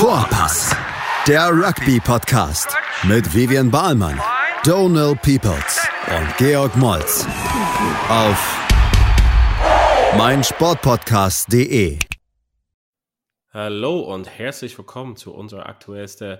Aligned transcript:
Vorpass, 0.00 0.74
der 1.28 1.50
Rugby-Podcast 1.50 2.74
mit 3.02 3.34
Vivian 3.34 3.70
Bahlmann, 3.70 4.18
Donal 4.64 5.14
Peoples 5.14 5.86
und 6.08 6.36
Georg 6.38 6.74
Moltz 6.78 7.26
auf 8.08 8.58
meinsportpodcast.de. 10.16 11.98
Hallo 13.52 14.00
und 14.00 14.26
herzlich 14.38 14.78
willkommen 14.78 15.16
zu 15.16 15.34
unserer 15.34 15.66
aktuellsten 15.66 16.38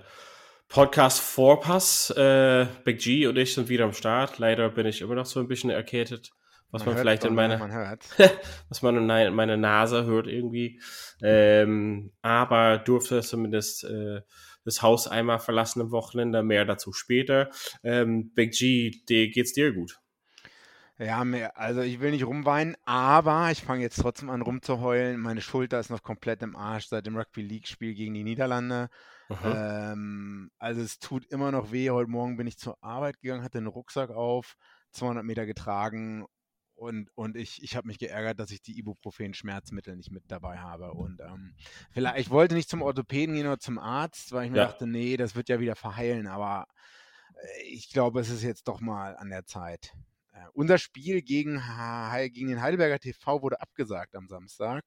Podcast 0.67 1.19
Vorpass. 1.21 2.09
Äh, 2.17 2.65
Big 2.83 2.97
G 2.97 3.27
und 3.27 3.37
ich 3.37 3.53
sind 3.53 3.69
wieder 3.69 3.85
am 3.85 3.93
Start. 3.93 4.39
Leider 4.39 4.69
bin 4.69 4.87
ich 4.87 5.01
immer 5.01 5.13
noch 5.13 5.27
so 5.27 5.39
ein 5.39 5.47
bisschen 5.47 5.69
erkältet 5.69 6.31
was 6.71 6.85
man, 6.85 6.95
man 6.95 7.01
vielleicht 7.01 7.25
in 7.25 7.35
meine, 7.35 7.57
man 7.57 7.71
was 8.69 8.81
man 8.81 8.97
in 8.97 9.35
meine 9.35 9.57
Nase 9.57 10.05
hört 10.05 10.27
irgendwie. 10.27 10.81
Ähm, 11.21 12.11
aber 12.21 12.77
durfte 12.77 13.21
zumindest 13.21 13.83
äh, 13.83 14.21
das 14.63 14.81
Haus 14.81 15.07
einmal 15.07 15.39
verlassen 15.39 15.81
am 15.81 15.91
Wochenende, 15.91 16.43
mehr 16.43 16.65
dazu 16.65 16.93
später. 16.93 17.49
Ähm, 17.83 18.31
Big 18.33 18.53
G, 18.53 18.91
dir, 19.07 19.29
geht's 19.29 19.53
dir 19.53 19.73
gut? 19.73 19.99
Ja, 20.97 21.25
mehr, 21.25 21.57
also 21.57 21.81
ich 21.81 21.99
will 21.99 22.11
nicht 22.11 22.25
rumweinen, 22.25 22.77
aber 22.85 23.49
ich 23.51 23.63
fange 23.63 23.81
jetzt 23.81 23.99
trotzdem 23.99 24.29
an 24.29 24.43
rumzuheulen. 24.43 25.19
Meine 25.19 25.41
Schulter 25.41 25.79
ist 25.79 25.89
noch 25.89 26.03
komplett 26.03 26.43
im 26.43 26.55
Arsch 26.55 26.87
seit 26.87 27.07
dem 27.07 27.17
Rugby 27.17 27.41
League-Spiel 27.41 27.95
gegen 27.95 28.13
die 28.13 28.23
Niederlande. 28.23 28.89
Ähm, 29.43 30.51
also 30.59 30.81
es 30.81 30.99
tut 30.99 31.25
immer 31.27 31.51
noch 31.51 31.71
weh. 31.71 31.89
Heute 31.89 32.11
Morgen 32.11 32.37
bin 32.37 32.47
ich 32.47 32.57
zur 32.57 32.77
Arbeit 32.83 33.19
gegangen, 33.19 33.43
hatte 33.43 33.57
einen 33.57 33.67
Rucksack 33.67 34.11
auf, 34.11 34.55
200 34.91 35.23
Meter 35.23 35.45
getragen 35.45 36.25
und, 36.81 37.11
und 37.13 37.37
ich, 37.37 37.61
ich 37.61 37.75
habe 37.75 37.85
mich 37.85 37.99
geärgert, 37.99 38.39
dass 38.39 38.49
ich 38.49 38.59
die 38.59 38.75
Ibuprofen-Schmerzmittel 38.79 39.95
nicht 39.95 40.09
mit 40.09 40.23
dabei 40.29 40.57
habe. 40.57 40.93
Und 40.93 41.21
ähm, 41.21 41.53
vielleicht, 41.91 42.17
ich 42.17 42.31
wollte 42.31 42.55
nicht 42.55 42.71
zum 42.71 42.81
Orthopäden 42.81 43.35
gehen 43.35 43.45
oder 43.45 43.59
zum 43.59 43.77
Arzt, 43.77 44.31
weil 44.31 44.45
ich 44.45 44.51
mir 44.51 44.57
ja. 44.57 44.65
dachte, 44.65 44.87
nee, 44.87 45.15
das 45.15 45.35
wird 45.35 45.47
ja 45.47 45.59
wieder 45.59 45.75
verheilen. 45.75 46.25
Aber 46.25 46.65
äh, 47.35 47.63
ich 47.67 47.91
glaube, 47.91 48.19
es 48.19 48.31
ist 48.31 48.41
jetzt 48.41 48.67
doch 48.67 48.79
mal 48.79 49.15
an 49.15 49.29
der 49.29 49.45
Zeit. 49.45 49.93
Äh, 50.31 50.39
unser 50.53 50.79
Spiel 50.79 51.21
gegen, 51.21 51.61
gegen 52.33 52.47
den 52.47 52.61
Heidelberger 52.63 52.97
TV 52.97 53.43
wurde 53.43 53.61
abgesagt 53.61 54.15
am 54.15 54.27
Samstag 54.27 54.83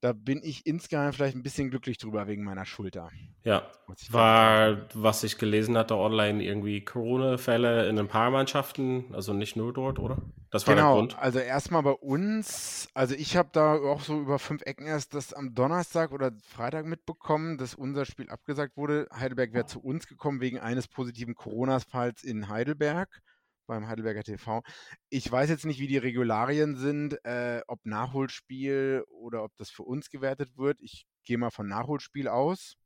da 0.00 0.12
bin 0.12 0.40
ich 0.42 0.66
insgeheim 0.66 1.12
vielleicht 1.12 1.36
ein 1.36 1.42
bisschen 1.42 1.70
glücklich 1.70 1.98
drüber 1.98 2.26
wegen 2.26 2.44
meiner 2.44 2.64
Schulter. 2.66 3.10
Ja, 3.44 3.70
war, 4.10 4.88
was 4.94 5.24
ich 5.24 5.38
gelesen 5.38 5.76
hatte 5.78 5.96
online, 5.96 6.42
irgendwie 6.42 6.84
Corona-Fälle 6.84 7.88
in 7.88 7.98
ein 7.98 8.08
paar 8.08 8.30
Mannschaften, 8.30 9.06
also 9.12 9.32
nicht 9.32 9.56
nur 9.56 9.72
dort, 9.72 9.98
oder? 9.98 10.18
Das 10.50 10.66
war 10.66 10.74
genau, 10.74 10.94
der 10.94 10.98
Grund. 11.00 11.18
Also 11.18 11.38
erstmal 11.38 11.82
bei 11.82 11.92
uns, 11.92 12.88
also 12.94 13.14
ich 13.14 13.36
habe 13.36 13.48
da 13.52 13.74
auch 13.74 14.00
so 14.00 14.20
über 14.20 14.38
fünf 14.38 14.62
Ecken 14.62 14.86
erst 14.86 15.14
das 15.14 15.32
am 15.32 15.54
Donnerstag 15.54 16.12
oder 16.12 16.32
Freitag 16.46 16.86
mitbekommen, 16.86 17.56
dass 17.56 17.74
unser 17.74 18.04
Spiel 18.04 18.28
abgesagt 18.30 18.76
wurde. 18.76 19.08
Heidelberg 19.12 19.52
wäre 19.54 19.66
zu 19.66 19.80
uns 19.80 20.06
gekommen 20.06 20.40
wegen 20.40 20.58
eines 20.58 20.88
positiven 20.88 21.34
Corona-Falls 21.34 22.22
in 22.22 22.48
Heidelberg 22.48 23.22
beim 23.66 23.86
Heidelberger 23.88 24.22
TV. 24.22 24.62
Ich 25.08 25.30
weiß 25.30 25.48
jetzt 25.50 25.64
nicht, 25.64 25.80
wie 25.80 25.88
die 25.88 25.98
Regularien 25.98 26.76
sind, 26.76 27.24
äh, 27.24 27.62
ob 27.66 27.84
Nachholspiel 27.84 29.04
oder 29.08 29.44
ob 29.44 29.56
das 29.56 29.70
für 29.70 29.82
uns 29.82 30.10
gewertet 30.10 30.56
wird. 30.56 30.80
Ich 30.80 31.06
gehe 31.24 31.38
mal 31.38 31.50
von 31.50 31.68
Nachholspiel 31.68 32.28
aus. 32.28 32.76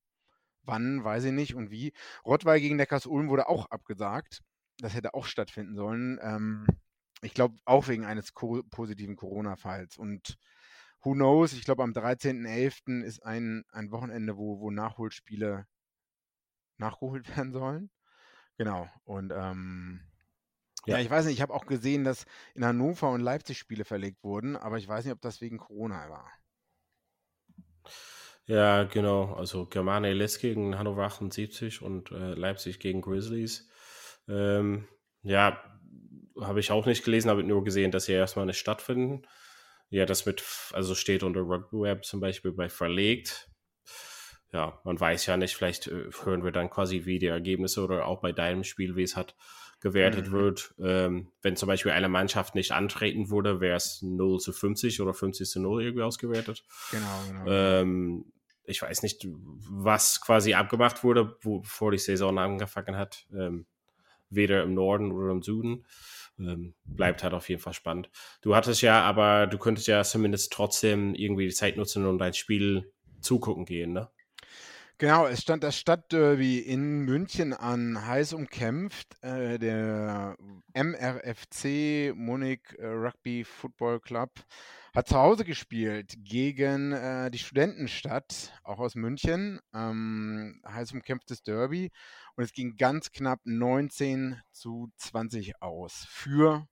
Wann, 0.63 1.05
weiß 1.05 1.25
ich 1.25 1.33
nicht 1.33 1.55
und 1.55 1.71
wie. 1.71 1.93
Rottweil 2.25 2.61
gegen 2.61 2.77
Neckars-Ulm 2.77 3.29
wurde 3.29 3.49
auch 3.49 3.67
abgesagt. 3.71 4.43
Das 4.79 4.95
hätte 4.95 5.15
auch 5.15 5.27
stattfinden 5.27 5.75
sollen. 5.75 6.19
Ähm, 6.23 6.67
ich 7.23 7.35
glaube, 7.35 7.57
auch 7.65 7.89
wegen 7.89 8.05
eines 8.05 8.35
co 8.35 8.63
positiven 8.71 9.17
Corona-Falls. 9.17 9.97
Und 9.99 10.39
who 11.03 11.13
knows, 11.13 11.53
ich 11.53 11.65
glaube, 11.65 11.83
am 11.83 11.93
13.11. 11.93 13.03
ist 13.03 13.25
ein, 13.25 13.65
ein 13.71 13.91
Wochenende, 13.91 14.37
wo, 14.37 14.61
wo 14.61 14.71
Nachholspiele 14.71 15.67
nachgeholt 16.79 17.29
werden 17.37 17.53
sollen. 17.53 17.91
Genau. 18.57 18.89
Und 19.05 19.33
ähm, 19.35 20.01
ja, 20.87 20.99
ich 20.99 21.11
weiß 21.11 21.27
nicht, 21.27 21.35
ich 21.35 21.43
habe 21.43 21.55
auch 21.55 21.67
gesehen, 21.67 22.05
dass 22.05 22.27
in 22.55 22.65
Hannover 22.65 23.11
und 23.11 23.21
Leipzig 23.21 23.59
Spiele 23.59 23.85
verlegt 23.85 24.23
wurden, 24.25 24.57
aber 24.57 24.79
ich 24.79 24.89
weiß 24.89 25.05
nicht, 25.05 25.15
ob 25.15 25.21
das 25.21 25.41
wegen 25.41 25.59
Corona 25.59 26.09
war. 26.09 26.31
Ja, 28.47 28.85
genau. 28.85 29.35
Also 29.35 29.67
Germane 29.67 30.13
Les 30.13 30.39
gegen 30.39 30.77
Hannover 30.79 31.05
78 31.05 31.83
und 31.83 32.11
äh, 32.11 32.35
Leipzig 32.35 32.81
gegen 32.81 33.01
Grizzlies. 33.01 33.69
Ähm, 34.29 34.89
ja, 35.23 35.63
habe 36.41 36.61
ich 36.61 36.73
auch 36.73 36.87
nicht 36.87 37.05
gelesen, 37.05 37.31
habe 37.31 37.45
nur 37.45 37.63
gesehen, 37.63 37.91
dass 37.91 38.07
sie 38.07 38.13
erstmal 38.13 38.47
nicht 38.47 38.59
stattfinden. 38.59 39.23
Ja, 39.91 40.07
das 40.07 40.27
mit, 40.27 40.43
also 40.73 40.95
steht 40.95 41.23
unter 41.23 41.41
Rugby 41.41 41.81
Web 41.81 42.05
zum 42.05 42.21
Beispiel 42.21 42.53
bei 42.53 42.69
verlegt. 42.69 43.51
Ja, 44.53 44.81
man 44.85 44.99
weiß 44.99 45.27
ja 45.27 45.37
nicht, 45.37 45.55
vielleicht 45.55 45.87
äh, 45.87 46.11
hören 46.25 46.43
wir 46.43 46.51
dann 46.51 46.71
quasi 46.71 47.05
wie 47.05 47.19
die 47.19 47.27
Ergebnisse 47.27 47.85
oder 47.85 48.07
auch 48.07 48.21
bei 48.21 48.33
deinem 48.33 48.65
Spiel, 48.65 48.97
wie 48.97 49.05
es 49.05 49.17
hat 49.17 49.37
gewertet 49.81 50.29
mhm. 50.29 50.33
wird. 50.33 50.75
Ähm, 50.79 51.29
wenn 51.43 51.57
zum 51.57 51.67
Beispiel 51.67 51.93
eine 51.93 52.09
Mannschaft 52.09 52.55
nicht 52.55 52.73
antreten 52.73 53.31
würde, 53.31 53.61
wäre 53.61 53.77
es 53.77 54.03
0 54.03 54.39
zu 54.41 54.53
50 54.53 55.01
oder 55.01 55.15
50 55.15 55.49
zu 55.49 55.61
0 55.61 55.83
irgendwie 55.83 56.03
ausgewertet. 56.03 56.65
Genau, 56.91 57.07
genau. 57.29 57.45
genau. 57.45 57.51
Ähm, 57.51 58.25
ich 58.65 58.83
weiß 58.83 59.03
nicht, 59.03 59.27
was 59.29 60.21
quasi 60.21 60.55
abgemacht 60.55 61.03
wurde, 61.03 61.37
bevor 61.43 61.91
die 61.91 61.99
Saison 61.99 62.39
angefangen 62.39 62.97
hat. 62.97 63.27
Ähm, 63.35 63.67
weder 64.31 64.63
im 64.63 64.75
Norden 64.75 65.13
oder 65.13 65.33
im 65.33 65.43
Süden. 65.43 65.85
Ähm, 66.39 66.75
bleibt 66.85 67.23
halt 67.23 67.35
auf 67.35 67.49
jeden 67.49 67.61
Fall 67.61 67.75
spannend. 67.75 68.11
Du 68.41 68.55
hattest 68.55 68.81
ja, 68.81 69.03
aber 69.03 69.47
du 69.47 69.59
könntest 69.59 69.89
ja 69.89 70.03
zumindest 70.05 70.53
trotzdem 70.53 71.15
irgendwie 71.15 71.47
die 71.47 71.55
Zeit 71.55 71.77
nutzen 71.77 72.07
und 72.07 72.19
dein 72.19 72.33
Spiel 72.33 72.91
zugucken 73.21 73.67
gehen, 73.67 73.93
ne? 73.93 74.09
Genau, 75.01 75.27
es 75.27 75.41
stand 75.41 75.63
das 75.65 75.79
Stadtderby 75.79 76.59
in 76.59 77.07
München 77.07 77.55
an, 77.55 78.07
heiß 78.07 78.35
umkämpft. 78.35 79.17
Äh, 79.23 79.59
der 79.59 80.37
MRFC 80.75 82.13
Munich 82.15 82.61
äh, 82.77 82.85
Rugby 82.87 83.45
Football 83.45 84.01
Club 84.01 84.31
hat 84.95 85.09
zu 85.09 85.15
Hause 85.17 85.47
gespielt 85.47 86.17
gegen 86.19 86.93
äh, 86.93 87.31
die 87.31 87.39
Studentenstadt, 87.39 88.53
auch 88.63 88.79
aus 88.79 88.95
München. 88.95 89.61
Ähm, 89.73 90.61
heiß 90.69 90.93
umkämpftes 90.93 91.43
Derby. 91.43 91.91
Und 92.37 92.45
es 92.45 92.53
ging 92.53 92.77
ganz 92.77 93.11
knapp 93.11 93.41
19 93.45 94.39
zu 94.53 94.91
20 94.99 95.63
aus 95.63 96.05
für 96.11 96.67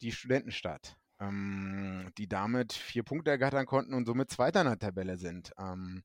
die 0.00 0.10
Studentenstadt, 0.10 0.96
ähm, 1.20 2.10
die 2.18 2.26
damit 2.26 2.72
vier 2.72 3.04
Punkte 3.04 3.30
ergattern 3.30 3.66
konnten 3.66 3.94
und 3.94 4.04
somit 4.04 4.32
Zweiter 4.32 4.62
in 4.62 4.66
der 4.66 4.80
Tabelle 4.80 5.16
sind. 5.16 5.52
Ähm, 5.56 6.02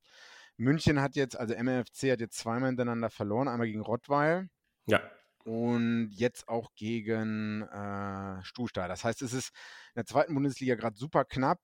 München 0.58 1.00
hat 1.00 1.16
jetzt, 1.16 1.36
also 1.36 1.54
MFC 1.54 2.10
hat 2.10 2.20
jetzt 2.20 2.36
zweimal 2.36 2.68
hintereinander 2.68 3.10
verloren, 3.10 3.48
einmal 3.48 3.68
gegen 3.68 3.80
Rottweil. 3.80 4.50
Ja. 4.86 5.00
Und 5.44 6.10
jetzt 6.10 6.48
auch 6.48 6.74
gegen 6.74 7.62
äh, 7.62 8.42
Stuhlstadt. 8.42 8.90
Das 8.90 9.04
heißt, 9.04 9.22
es 9.22 9.32
ist 9.32 9.50
in 9.94 10.00
der 10.00 10.06
zweiten 10.06 10.34
Bundesliga 10.34 10.74
gerade 10.74 10.96
super 10.96 11.24
knapp. 11.24 11.60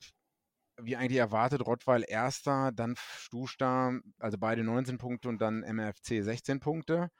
Wie 0.81 0.97
eigentlich 0.97 1.19
erwartet, 1.19 1.66
Rottweil 1.66 2.04
erster, 2.06 2.72
dann 2.72 2.97
Stuhlstadt, 2.97 4.00
also 4.19 4.38
beide 4.38 4.65
19 4.65 4.99
Punkte 4.99 5.28
und 5.28 5.41
dann 5.41 5.62
MFC 5.62 6.22
16 6.22 6.60
Punkte. 6.60 7.10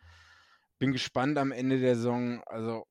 Bin 0.79 0.93
gespannt 0.93 1.39
am 1.39 1.53
Ende 1.53 1.79
der 1.79 1.97
Saison, 1.97 2.43
also 2.47 2.87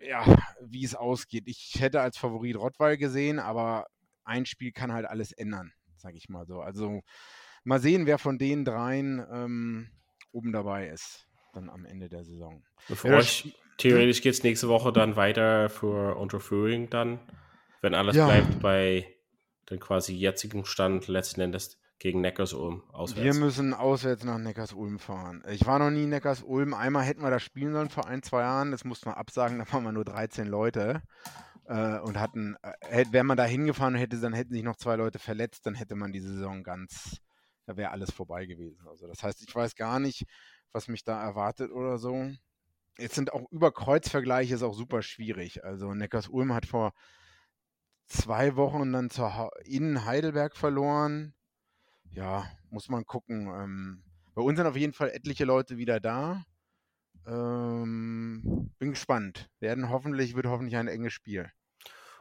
ja, 0.00 0.24
wie 0.60 0.84
es 0.84 0.94
ausgeht. 0.94 1.44
Ich 1.46 1.76
hätte 1.78 2.00
als 2.00 2.18
Favorit 2.18 2.56
Rottweil 2.56 2.96
gesehen, 2.96 3.38
aber 3.38 3.86
ein 4.24 4.46
Spiel 4.46 4.72
kann 4.72 4.92
halt 4.92 5.06
alles 5.06 5.32
ändern, 5.32 5.72
sage 5.96 6.16
ich 6.16 6.28
mal 6.28 6.46
so. 6.46 6.60
Also 6.60 7.02
mal 7.66 7.80
sehen, 7.80 8.06
wer 8.06 8.18
von 8.18 8.38
den 8.38 8.64
dreien 8.64 9.24
ähm, 9.30 9.88
oben 10.32 10.52
dabei 10.52 10.88
ist, 10.88 11.26
dann 11.52 11.68
am 11.68 11.84
Ende 11.84 12.08
der 12.08 12.24
Saison. 12.24 12.62
Für 12.78 13.08
ja, 13.08 13.16
euch, 13.16 13.54
theoretisch 13.78 14.22
geht 14.22 14.34
es 14.34 14.42
nächste 14.42 14.68
Woche 14.68 14.92
dann 14.92 15.16
weiter 15.16 15.68
für 15.68 16.16
Unterführung 16.16 16.88
dann, 16.90 17.18
wenn 17.82 17.94
alles 17.94 18.16
ja. 18.16 18.26
bleibt 18.26 18.60
bei 18.60 19.06
dem 19.68 19.80
quasi 19.80 20.14
jetzigen 20.14 20.64
Stand 20.64 21.08
letzten 21.08 21.40
Endes 21.40 21.78
gegen 21.98 22.20
Neckars-Ulm 22.20 22.82
auswärts. 22.92 23.24
Wir 23.24 23.34
müssen 23.34 23.74
auswärts 23.74 24.22
nach 24.22 24.38
Neckars-Ulm 24.38 24.98
fahren. 24.98 25.42
Ich 25.48 25.66
war 25.66 25.78
noch 25.78 25.90
nie 25.90 26.04
in 26.04 26.10
Neckars-Ulm. 26.10 26.74
Einmal 26.74 27.04
hätten 27.04 27.22
wir 27.22 27.30
da 27.30 27.40
spielen 27.40 27.72
sollen 27.72 27.88
vor 27.88 28.06
ein, 28.06 28.22
zwei 28.22 28.42
Jahren. 28.42 28.70
Das 28.70 28.84
mussten 28.84 29.06
wir 29.06 29.16
absagen. 29.16 29.58
Da 29.66 29.72
waren 29.72 29.82
wir 29.82 29.92
nur 29.92 30.04
13 30.04 30.46
Leute 30.46 31.02
äh, 31.64 31.98
und 31.98 32.20
hatten, 32.20 32.56
äh, 32.90 33.06
wäre 33.10 33.24
man 33.24 33.36
da 33.36 33.44
hingefahren 33.44 33.94
hätte, 33.94 34.20
dann 34.20 34.34
hätten 34.34 34.52
sich 34.52 34.62
noch 34.62 34.76
zwei 34.76 34.96
Leute 34.96 35.18
verletzt, 35.18 35.66
dann 35.66 35.74
hätte 35.74 35.96
man 35.96 36.12
die 36.12 36.20
Saison 36.20 36.62
ganz 36.62 37.22
da 37.66 37.76
wäre 37.76 37.90
alles 37.90 38.10
vorbei 38.10 38.46
gewesen. 38.46 38.86
Also 38.88 39.06
das 39.06 39.22
heißt, 39.22 39.42
ich 39.46 39.54
weiß 39.54 39.74
gar 39.74 40.00
nicht, 40.00 40.24
was 40.72 40.88
mich 40.88 41.04
da 41.04 41.22
erwartet 41.22 41.70
oder 41.70 41.98
so. 41.98 42.30
Jetzt 42.98 43.14
sind 43.14 43.32
auch 43.32 43.50
über 43.50 43.72
Kreuzvergleiche 43.72 44.54
ist 44.54 44.62
auch 44.62 44.74
super 44.74 45.02
schwierig. 45.02 45.64
Also 45.64 45.92
Neckars-Ulm 45.92 46.54
hat 46.54 46.64
vor 46.66 46.92
zwei 48.06 48.56
Wochen 48.56 48.92
dann 48.92 49.10
zur 49.10 49.50
in 49.64 50.04
Heidelberg 50.04 50.56
verloren. 50.56 51.34
Ja, 52.10 52.50
muss 52.70 52.88
man 52.88 53.04
gucken. 53.04 53.48
Ähm, 53.48 54.04
bei 54.34 54.42
uns 54.42 54.56
sind 54.58 54.66
auf 54.66 54.76
jeden 54.76 54.92
Fall 54.92 55.10
etliche 55.10 55.44
Leute 55.44 55.76
wieder 55.76 56.00
da. 56.00 56.44
Ähm, 57.26 58.70
bin 58.78 58.90
gespannt. 58.90 59.50
Werden 59.58 59.90
hoffentlich, 59.90 60.36
wird 60.36 60.46
hoffentlich 60.46 60.76
ein 60.76 60.88
enges 60.88 61.12
Spiel. 61.12 61.50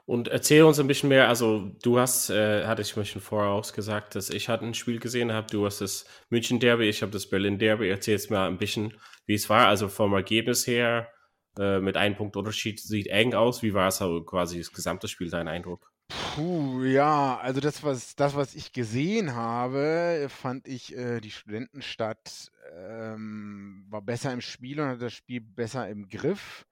Und 0.06 0.28
erzähl 0.28 0.64
uns 0.64 0.80
ein 0.80 0.86
bisschen 0.86 1.10
mehr, 1.10 1.28
also 1.28 1.72
du 1.82 1.98
hast, 1.98 2.30
äh, 2.30 2.66
hatte 2.66 2.84
ich 2.84 2.96
mir 2.96 3.06
schon 3.06 3.24
vorher 3.24 3.52
ausgesagt, 3.52 4.14
dass 4.14 4.30
ich 4.30 4.50
hatte 4.50 4.64
ein 4.64 4.76
Spiel 4.76 5.00
gesehen 5.00 5.32
habe, 5.32 5.48
du 5.50 5.66
hast 5.66 5.82
das 5.82 6.06
München 6.30 6.60
Derby, 6.60 6.88
ich 6.88 7.02
habe 7.02 7.12
das 7.12 7.28
Berlin 7.28 7.58
Derby, 7.58 7.90
erzähl 7.90 8.14
jetzt 8.14 8.30
mal 8.30 8.48
ein 8.48 8.60
bisschen, 8.60 8.94
wie 9.26 9.34
es 9.34 9.50
war, 9.50 9.68
also 9.68 9.88
vom 9.88 10.14
Ergebnis 10.14 10.68
her, 10.68 11.10
äh, 11.58 11.80
mit 11.80 11.98
einem 11.98 12.16
Punkt 12.16 12.38
Unterschied, 12.38 12.80
sieht 12.80 13.08
eng 13.08 13.34
aus, 13.34 13.64
wie 13.64 13.74
war 13.74 13.88
es 13.88 14.00
also 14.00 14.24
quasi 14.24 14.60
das 14.60 14.72
gesamte 14.72 15.08
Spiel, 15.08 15.32
dein 15.32 15.48
Eindruck? 15.48 15.92
Puh, 16.36 16.84
ja, 16.84 17.38
also 17.38 17.60
das, 17.60 17.82
was, 17.82 18.16
das, 18.16 18.36
was 18.36 18.54
ich 18.54 18.74
gesehen 18.74 19.34
habe, 19.34 20.28
fand 20.30 20.68
ich, 20.68 20.96
äh, 20.96 21.20
die 21.20 21.32
Studentenstadt 21.32 22.52
ähm, 22.78 23.86
war 23.90 24.04
besser 24.04 24.32
im 24.32 24.42
Spiel 24.42 24.80
und 24.80 24.88
hat 24.88 25.02
das 25.02 25.14
Spiel 25.14 25.42
besser 25.42 25.90
im 25.90 26.08
Griff 26.08 26.68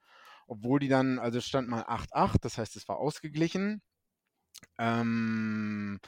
obwohl 0.54 0.80
die 0.80 0.88
dann, 0.88 1.18
also 1.18 1.42
stand 1.42 1.68
mal 1.68 1.82
8-8, 1.84 2.38
das 2.42 2.60
heißt, 2.60 2.76
es 2.76 2.88
war 2.88 2.98
ausgeglichen. 2.98 3.82
Ähm, 4.78 6.00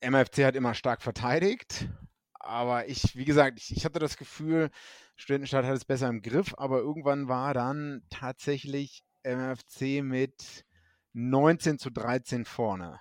MFC 0.00 0.44
hat 0.44 0.56
immer 0.56 0.74
stark 0.74 1.00
verteidigt, 1.00 1.88
aber 2.34 2.86
ich, 2.86 3.16
wie 3.16 3.24
gesagt, 3.24 3.58
ich, 3.58 3.74
ich 3.74 3.84
hatte 3.86 3.98
das 3.98 4.18
Gefühl, 4.18 4.70
Studentenstadt 5.16 5.64
hat 5.64 5.74
es 5.74 5.86
besser 5.86 6.08
im 6.08 6.20
Griff, 6.20 6.54
aber 6.58 6.80
irgendwann 6.80 7.28
war 7.28 7.54
dann 7.54 8.02
tatsächlich 8.10 9.02
MFC 9.22 10.02
mit 10.02 10.66
19 11.14 11.78
zu 11.78 11.90
13 11.90 12.44
vorne 12.44 13.00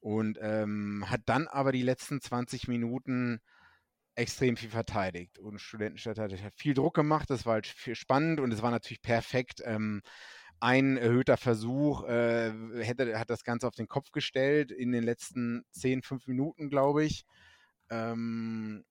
und 0.00 0.38
ähm, 0.42 1.06
hat 1.08 1.22
dann 1.24 1.48
aber 1.48 1.72
die 1.72 1.82
letzten 1.82 2.20
20 2.20 2.68
Minuten 2.68 3.40
extrem 4.16 4.56
viel 4.56 4.70
verteidigt. 4.70 5.38
Und 5.38 5.60
Studentenstadt 5.60 6.18
hat, 6.18 6.32
viel 6.56 6.74
Druck 6.74 6.94
gemacht, 6.94 7.30
das 7.30 7.46
war 7.46 7.54
halt 7.54 7.66
spannend 7.66 8.40
und 8.40 8.52
es 8.52 8.62
war 8.62 8.70
natürlich 8.70 9.02
perfekt. 9.02 9.62
Ähm, 9.64 10.02
ein 10.58 10.96
erhöhter 10.96 11.36
Versuch 11.36 12.04
äh, 12.04 12.50
hätte, 12.82 13.18
hat 13.18 13.30
das 13.30 13.44
Ganze 13.44 13.68
auf 13.68 13.74
den 13.74 13.88
Kopf 13.88 14.10
gestellt 14.10 14.72
in 14.72 14.90
den 14.92 15.04
letzten 15.04 15.64
10, 15.72 16.02
5 16.02 16.26
Minuten, 16.26 16.70
glaube 16.70 17.04
ich. 17.04 17.24
Ähm, 17.90 18.84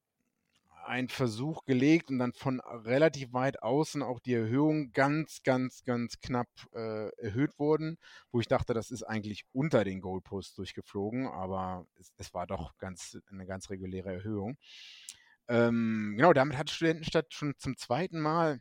ein 0.85 1.09
Versuch 1.09 1.65
gelegt 1.65 2.09
und 2.09 2.19
dann 2.19 2.33
von 2.33 2.59
relativ 2.59 3.33
weit 3.33 3.63
außen 3.63 4.03
auch 4.03 4.19
die 4.19 4.33
Erhöhung 4.33 4.91
ganz, 4.91 5.41
ganz, 5.43 5.83
ganz 5.83 6.19
knapp 6.19 6.47
äh, 6.73 7.09
erhöht 7.17 7.57
wurden, 7.57 7.97
wo 8.31 8.39
ich 8.39 8.47
dachte, 8.47 8.73
das 8.73 8.91
ist 8.91 9.03
eigentlich 9.03 9.45
unter 9.51 9.83
den 9.83 9.99
Goalpost 9.99 10.57
durchgeflogen, 10.57 11.27
aber 11.27 11.87
es, 11.99 12.13
es 12.17 12.33
war 12.33 12.45
doch 12.45 12.77
ganz, 12.77 13.17
eine 13.31 13.45
ganz 13.45 13.69
reguläre 13.69 14.13
Erhöhung. 14.13 14.57
Ähm, 15.47 16.13
genau, 16.17 16.33
damit 16.33 16.57
hat 16.57 16.69
Studentenstadt 16.69 17.33
schon 17.33 17.53
zum 17.57 17.77
zweiten 17.77 18.19
Mal 18.19 18.59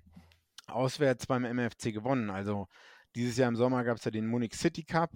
auswärts 0.66 1.26
beim 1.26 1.44
MFC 1.44 1.92
gewonnen. 1.92 2.30
Also 2.30 2.68
dieses 3.14 3.36
Jahr 3.36 3.48
im 3.48 3.56
Sommer 3.56 3.84
gab 3.84 3.98
es 3.98 4.04
ja 4.04 4.10
den 4.10 4.26
Munich 4.26 4.54
City 4.54 4.84
Cup, 4.84 5.12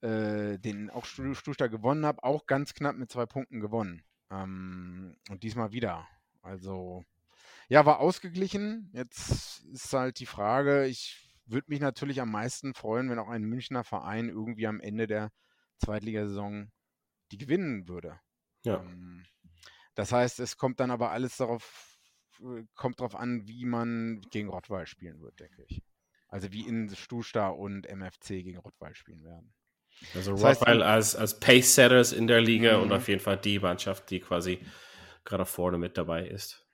äh, 0.00 0.58
den 0.58 0.90
auch 0.90 1.04
Stuttgart 1.04 1.70
gewonnen 1.70 2.06
hat, 2.06 2.22
auch 2.22 2.46
ganz 2.46 2.74
knapp 2.74 2.96
mit 2.96 3.10
zwei 3.10 3.26
Punkten 3.26 3.60
gewonnen. 3.60 4.02
Ähm, 4.30 5.16
und 5.30 5.42
diesmal 5.42 5.72
wieder. 5.72 6.06
Also, 6.42 7.04
ja, 7.68 7.84
war 7.84 8.00
ausgeglichen. 8.00 8.90
Jetzt 8.92 9.64
ist 9.64 9.92
halt 9.92 10.18
die 10.20 10.26
Frage, 10.26 10.86
ich 10.86 11.28
würde 11.46 11.66
mich 11.68 11.80
natürlich 11.80 12.20
am 12.20 12.30
meisten 12.30 12.74
freuen, 12.74 13.10
wenn 13.10 13.18
auch 13.18 13.28
ein 13.28 13.44
Münchner 13.44 13.84
Verein 13.84 14.28
irgendwie 14.28 14.66
am 14.66 14.80
Ende 14.80 15.06
der 15.06 15.30
Zweitligasaison 15.78 16.70
die 17.30 17.38
gewinnen 17.38 17.88
würde. 17.88 18.18
Ja. 18.64 18.82
Ähm, 18.82 19.24
das 19.98 20.12
heißt, 20.12 20.38
es 20.38 20.56
kommt 20.56 20.78
dann 20.78 20.92
aber 20.92 21.10
alles 21.10 21.38
darauf, 21.38 21.98
äh, 22.40 22.62
kommt 22.76 23.00
darauf 23.00 23.16
an, 23.16 23.48
wie 23.48 23.64
man 23.64 24.20
gegen 24.30 24.48
Rottweil 24.48 24.86
spielen 24.86 25.20
wird, 25.20 25.40
denke 25.40 25.64
ich. 25.66 25.82
Also 26.28 26.52
wie 26.52 26.68
in 26.68 26.94
Stusta 26.94 27.48
und 27.48 27.84
MFC 27.84 28.44
gegen 28.44 28.58
Rottweil 28.58 28.94
spielen 28.94 29.24
werden. 29.24 29.52
Also 30.14 30.36
das 30.36 30.60
Rottweil 30.60 30.84
als, 30.84 31.16
als 31.16 31.40
Pace-Setters 31.40 32.12
in 32.12 32.28
der 32.28 32.40
Liga 32.40 32.76
mhm. 32.76 32.84
und 32.84 32.92
auf 32.92 33.08
jeden 33.08 33.18
Fall 33.18 33.38
die 33.38 33.58
Mannschaft, 33.58 34.08
die 34.10 34.20
quasi 34.20 34.60
gerade 35.24 35.44
vorne 35.44 35.78
mit 35.78 35.98
dabei 35.98 36.28
ist. 36.28 36.64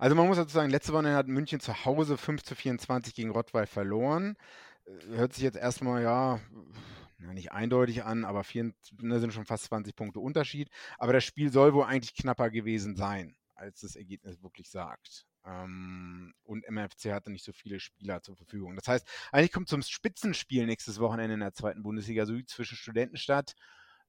Also 0.00 0.16
man 0.16 0.26
muss 0.26 0.36
dazu 0.36 0.54
sagen, 0.54 0.70
letzte 0.70 0.92
Woche 0.92 1.14
hat 1.14 1.28
München 1.28 1.60
zu 1.60 1.84
Hause 1.84 2.16
5 2.16 2.42
zu 2.42 2.56
24 2.56 3.14
gegen 3.14 3.30
Rottweil 3.30 3.68
verloren. 3.68 4.36
Äh, 4.86 5.18
hört 5.18 5.34
sich 5.34 5.44
jetzt 5.44 5.56
erstmal, 5.56 6.02
ja, 6.02 6.40
nicht 7.18 7.52
eindeutig 7.52 8.04
an, 8.04 8.24
aber 8.24 8.44
vier, 8.44 8.72
ne, 9.00 9.20
sind 9.20 9.32
schon 9.32 9.46
fast 9.46 9.64
20 9.64 9.96
Punkte 9.96 10.20
Unterschied. 10.20 10.70
Aber 10.98 11.12
das 11.12 11.24
Spiel 11.24 11.50
soll 11.50 11.74
wohl 11.74 11.84
eigentlich 11.84 12.14
knapper 12.14 12.50
gewesen 12.50 12.96
sein, 12.96 13.36
als 13.54 13.80
das 13.80 13.96
Ergebnis 13.96 14.42
wirklich 14.42 14.70
sagt. 14.70 15.26
Ähm, 15.44 16.34
und 16.42 16.68
MFC 16.68 17.12
hatte 17.12 17.30
nicht 17.30 17.44
so 17.44 17.52
viele 17.52 17.80
Spieler 17.80 18.20
zur 18.22 18.36
Verfügung. 18.36 18.74
Das 18.76 18.88
heißt, 18.88 19.06
eigentlich 19.32 19.52
kommt 19.52 19.68
zum 19.68 19.82
Spitzenspiel 19.82 20.66
nächstes 20.66 20.98
Wochenende 20.98 21.34
in 21.34 21.40
der 21.40 21.54
zweiten 21.54 21.82
Bundesliga 21.82 22.26
Süd 22.26 22.48
zwischen 22.48 22.76
Studentenstadt, 22.76 23.54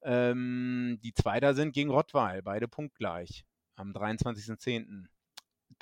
ähm, 0.04 1.00
die 1.04 1.14
Zweiter 1.14 1.54
sind, 1.54 1.74
gegen 1.74 1.90
Rottweil, 1.90 2.42
beide 2.42 2.68
punktgleich 2.68 3.46
am 3.76 3.92
23.10. 3.92 5.08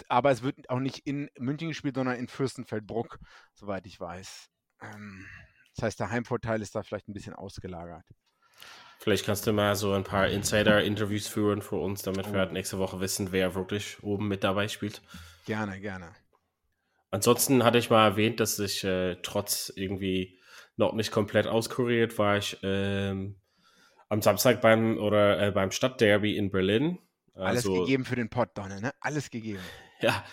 Aber 0.10 0.32
es 0.32 0.42
wird 0.42 0.70
auch 0.70 0.80
nicht 0.80 1.00
in 1.08 1.30
München 1.40 1.70
gespielt, 1.70 1.96
sondern 1.96 2.18
in 2.18 2.28
Fürstenfeldbruck, 2.28 3.20
soweit 3.54 3.86
ich 3.88 4.00
weiß. 4.00 4.50
Ähm, 4.82 5.26
das 5.76 5.84
heißt, 5.84 6.00
der 6.00 6.10
Heimvorteil 6.10 6.62
ist 6.62 6.76
da 6.76 6.84
vielleicht 6.84 7.08
ein 7.08 7.14
bisschen 7.14 7.34
ausgelagert. 7.34 8.06
Vielleicht 9.00 9.26
kannst 9.26 9.46
du 9.46 9.54
mal 9.54 9.76
so 9.76 9.94
ein 9.94 10.04
paar 10.04 10.28
Insider-Interviews 10.28 11.28
führen 11.28 11.62
für 11.62 11.76
uns, 11.76 12.02
damit 12.02 12.28
oh. 12.28 12.34
wir 12.34 12.40
halt 12.40 12.54
nächste 12.54 12.80
Woche 12.80 13.00
wissen, 13.00 13.32
wer 13.32 13.54
wirklich 13.54 14.02
oben 14.02 14.28
mit 14.28 14.44
dabei 14.44 14.68
spielt. 14.68 15.02
Gerne, 15.46 15.80
gerne. 15.80 16.12
Ansonsten 17.12 17.64
hatte 17.64 17.78
ich 17.78 17.90
mal 17.90 18.08
erwähnt, 18.08 18.40
dass 18.40 18.58
ich 18.58 18.84
äh, 18.84 19.18
trotz 19.22 19.72
irgendwie 19.76 20.40
noch 20.78 20.94
nicht 20.94 21.12
komplett 21.12 21.48
auskuriert 21.48 22.18
war 22.18 22.38
ich 22.38 22.58
ähm, 22.64 23.36
am 24.10 24.22
Samstag 24.22 24.62
beim 24.62 24.98
oder 24.98 25.42
äh, 25.42 25.52
beim 25.52 25.72
Stadtderby 25.72 26.36
in 26.38 26.52
Berlin. 26.52 27.00
Also, 27.34 27.72
Alles 27.72 27.82
gegeben 27.82 28.06
für 28.06 28.16
den 28.16 28.30
Pott, 28.30 28.58
Donne, 28.58 28.82
ne? 28.82 28.92
Alles 29.02 29.30
gegeben. 29.30 29.62
Ja, 30.02 30.24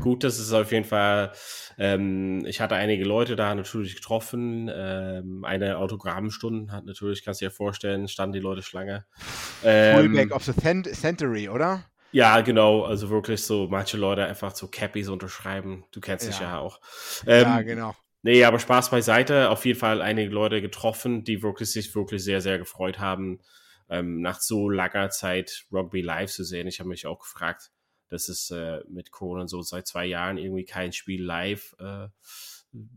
gut, 0.00 0.24
das 0.24 0.38
ist 0.38 0.52
auf 0.52 0.72
jeden 0.72 0.84
Fall. 0.84 1.32
Ähm, 1.78 2.44
ich 2.46 2.60
hatte 2.60 2.74
einige 2.74 3.04
Leute 3.04 3.34
da 3.34 3.54
natürlich 3.54 3.96
getroffen. 3.96 4.70
Ähm, 4.72 5.44
eine 5.44 5.78
Autogrammstunde 5.78 6.72
hat 6.72 6.84
natürlich, 6.84 7.24
kannst 7.24 7.40
du 7.40 7.46
dir 7.46 7.50
vorstellen, 7.50 8.08
standen 8.08 8.34
die 8.34 8.40
Leute 8.40 8.62
Schlange. 8.62 9.06
Ähm, 9.64 9.96
Fullback 9.96 10.32
of 10.32 10.44
the 10.44 10.52
Century, 10.52 11.48
oder? 11.48 11.84
Ja, 12.12 12.40
genau. 12.40 12.84
Also 12.84 13.10
wirklich 13.10 13.42
so, 13.42 13.68
manche 13.70 13.96
Leute 13.96 14.24
einfach 14.24 14.54
so 14.54 14.68
Cappies 14.68 15.08
unterschreiben. 15.08 15.84
Du 15.92 16.00
kennst 16.00 16.24
ja. 16.24 16.30
dich 16.30 16.40
ja 16.40 16.58
auch. 16.58 16.80
ja, 17.26 17.58
ähm, 17.58 17.66
genau. 17.66 17.94
Nee, 18.22 18.42
aber 18.44 18.58
Spaß 18.58 18.90
beiseite. 18.90 19.50
Auf 19.50 19.64
jeden 19.66 19.78
Fall 19.78 20.02
einige 20.02 20.30
Leute 20.30 20.60
getroffen, 20.60 21.24
die 21.24 21.42
wirklich 21.42 21.70
sich 21.70 21.94
wirklich 21.94 22.24
sehr, 22.24 22.40
sehr 22.40 22.58
gefreut 22.58 22.98
haben, 22.98 23.40
ähm, 23.88 24.20
nach 24.20 24.40
so 24.40 24.68
langer 24.68 25.10
Zeit 25.10 25.66
Rugby 25.70 26.00
live 26.00 26.30
zu 26.30 26.42
sehen. 26.42 26.66
Ich 26.66 26.80
habe 26.80 26.88
mich 26.88 27.06
auch 27.06 27.20
gefragt, 27.20 27.70
dass 28.08 28.28
es 28.28 28.50
äh, 28.50 28.80
mit 28.88 29.10
Corona 29.10 29.46
so 29.48 29.62
seit 29.62 29.86
zwei 29.86 30.06
Jahren 30.06 30.38
irgendwie 30.38 30.64
kein 30.64 30.92
Spiel 30.92 31.22
live 31.22 31.74
äh, 31.78 32.08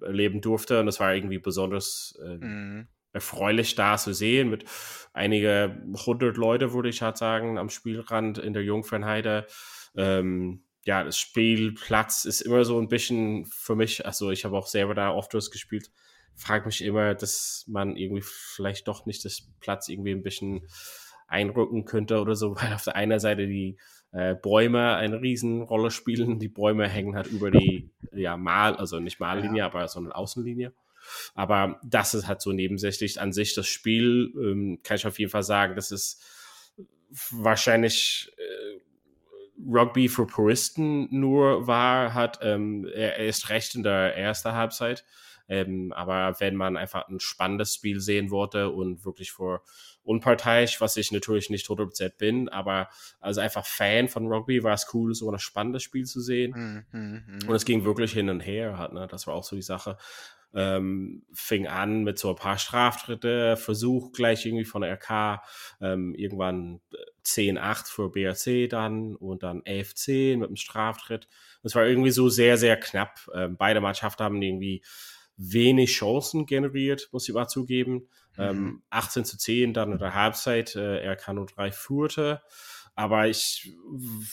erleben 0.02 0.42
durfte. 0.42 0.80
Und 0.80 0.86
das 0.86 1.00
war 1.00 1.14
irgendwie 1.14 1.40
besonders 1.40 2.18
äh, 2.24 2.38
mhm. 2.38 2.88
erfreulich 3.14 3.76
da 3.76 3.98
zu 3.98 4.14
sehen 4.14 4.50
mit 4.50 4.66
einige 5.14 5.82
hundert 6.06 6.38
Leute, 6.38 6.74
würde 6.74 6.90
ich 6.90 7.02
halt 7.02 7.18
sagen, 7.18 7.58
am 7.58 7.70
Spielrand 7.70 8.38
in 8.38 8.54
der 8.54 8.64
Jungfernheide. 8.64 9.48
Ähm, 9.96 10.64
ja, 10.86 11.04
das 11.04 11.18
Spielplatz 11.18 12.26
ist 12.26 12.42
immer 12.42 12.64
so 12.64 12.80
ein 12.80 12.88
bisschen 12.88 13.46
für 13.46 13.76
mich, 13.76 14.06
also 14.06 14.32
ich 14.32 14.46
habe 14.46 14.58
auch 14.58 14.68
selber 14.68 14.96
da 14.96 15.12
oft 15.12 15.34
was 15.34 15.52
gespielt, 15.52 15.92
frage 16.36 16.66
mich 16.66 16.82
immer, 16.82 17.16
dass 17.16 17.66
man 17.68 17.96
irgendwie 17.96 18.24
vielleicht 18.24 18.88
doch 18.88 19.06
nicht 19.06 19.26
das 19.26 19.52
Platz 19.60 19.90
irgendwie 19.90 20.12
ein 20.12 20.24
bisschen 20.24 20.68
einrücken 21.30 21.86
könnte 21.86 22.20
oder 22.20 22.36
so, 22.36 22.56
weil 22.62 22.74
auf 22.74 22.84
der 22.84 22.96
einen 22.96 23.20
Seite 23.20 23.48
die 23.48 23.78
äh, 24.12 24.36
Bäume 24.36 24.96
eine 24.96 25.22
Riesenrolle 25.22 25.92
spielen. 25.92 26.40
Die 26.40 26.48
Bäume 26.48 26.88
hängen 26.88 27.16
halt 27.16 27.28
über 27.28 27.52
die 27.52 27.92
ja, 28.12 28.38
Mal, 28.38 28.76
also 28.76 29.00
nicht 29.00 29.20
Mallinie, 29.20 29.60
ja. 29.60 29.66
aber 29.66 29.88
so 29.88 30.00
eine 30.00 30.16
Außenlinie. 30.16 30.74
Aber 31.34 31.80
das 31.84 32.14
ist 32.14 32.28
halt 32.28 32.42
so 32.42 32.52
nebensächlich 32.52 33.20
an 33.20 33.32
sich 33.32 33.56
das 33.56 33.68
Spiel, 33.68 34.34
ähm, 34.36 34.80
kann 34.84 34.98
ich 34.98 35.08
auf 35.08 35.18
jeden 35.18 35.32
Fall 35.32 35.44
sagen, 35.44 35.76
das 35.76 35.92
ist 35.92 36.22
wahrscheinlich 37.32 38.32
äh, 38.38 38.80
Rugby 39.68 40.08
für 40.08 40.26
Puristen 40.26 41.08
nur 41.12 41.68
war, 41.68 42.14
hat 42.14 42.40
ähm, 42.42 42.86
er, 42.86 43.18
er 43.18 43.28
ist 43.28 43.50
recht 43.50 43.76
in 43.76 43.84
der 43.84 44.16
ersten 44.16 44.54
Halbzeit. 44.54 45.04
Ähm, 45.48 45.92
aber 45.94 46.40
wenn 46.40 46.56
man 46.56 46.78
einfach 46.78 47.08
ein 47.08 47.20
spannendes 47.20 47.74
Spiel 47.74 48.00
sehen 48.00 48.30
wollte 48.30 48.70
und 48.70 49.04
wirklich 49.04 49.32
vor 49.32 49.64
unparteiisch, 50.04 50.82
was 50.82 50.98
ich 50.98 51.12
natürlich 51.12 51.50
nicht 51.50 51.68
100% 51.68 52.18
bin, 52.18 52.50
aber 52.50 52.90
also 53.20 53.42
einfach 53.42 53.66
Fan 53.66 54.08
von 54.08 54.28
Rugby 54.28 54.64
war 54.64 54.74
es 54.74 54.88
cool, 54.94 55.14
so 55.14 55.32
ein 55.32 55.40
spannendes 55.40 55.84
Spiel 55.84 56.06
zu 56.06 56.22
sehen. 56.22 56.86
Mm, 56.92 56.98
mm, 56.98 57.24
mm. 57.46 57.50
Und 57.50 57.56
es 57.56 57.66
ging 57.66 57.86
wirklich 57.86 58.14
hin 58.14 58.30
und 58.30 58.40
her, 58.40 58.78
hat, 58.78 58.94
ne? 58.94 59.08
das 59.08 59.28
war 59.28 59.36
auch 59.36 59.44
so 59.44 59.56
die 59.56 59.62
Sache. 59.62 59.98
Ähm, 60.52 61.24
fing 61.32 61.68
an 61.68 62.04
mit 62.04 62.18
so 62.18 62.30
ein 62.30 62.36
paar 62.36 62.58
Straftritte, 62.58 63.56
Versuch 63.56 64.12
gleich 64.14 64.48
irgendwie 64.48 64.66
von 64.66 64.82
der 64.82 64.94
RK, 64.94 65.44
ähm, 65.80 66.16
irgendwann 66.16 66.82
10-8 67.24 67.88
für 67.88 68.10
BRC 68.10 68.68
dann 68.68 69.16
und 69.16 69.44
dann 69.44 69.62
11-10 69.62 70.38
mit 70.38 70.50
dem 70.50 70.56
Straftritt. 70.56 71.28
Es 71.62 71.76
war 71.76 71.86
irgendwie 71.86 72.10
so 72.10 72.30
sehr, 72.30 72.58
sehr 72.58 72.78
knapp. 72.78 73.30
Ähm, 73.36 73.58
beide 73.58 73.80
Mannschaften 73.80 74.24
haben 74.24 74.42
irgendwie 74.42 74.82
wenig 75.40 75.92
Chancen 75.92 76.46
generiert, 76.46 77.10
muss 77.12 77.28
ich 77.28 77.34
mal 77.34 77.48
zugeben. 77.48 78.10
Mhm. 78.36 78.44
Ähm, 78.44 78.84
18 78.90 79.26
zu 79.26 79.38
10 79.38 79.74
dann 79.74 79.94
in 79.94 79.98
der 79.98 80.14
Halbzeit, 80.14 80.76
äh, 80.76 81.08
RK 81.10 81.34
03 81.46 81.72
führte. 81.72 82.42
Aber 82.94 83.28
ich 83.28 83.72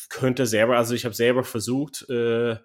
könnte 0.09 0.47
selber, 0.47 0.77
also 0.77 0.95
ich 0.95 1.05
habe 1.05 1.15
selber 1.15 1.45
versucht, 1.45 2.09
äh, 2.11 2.57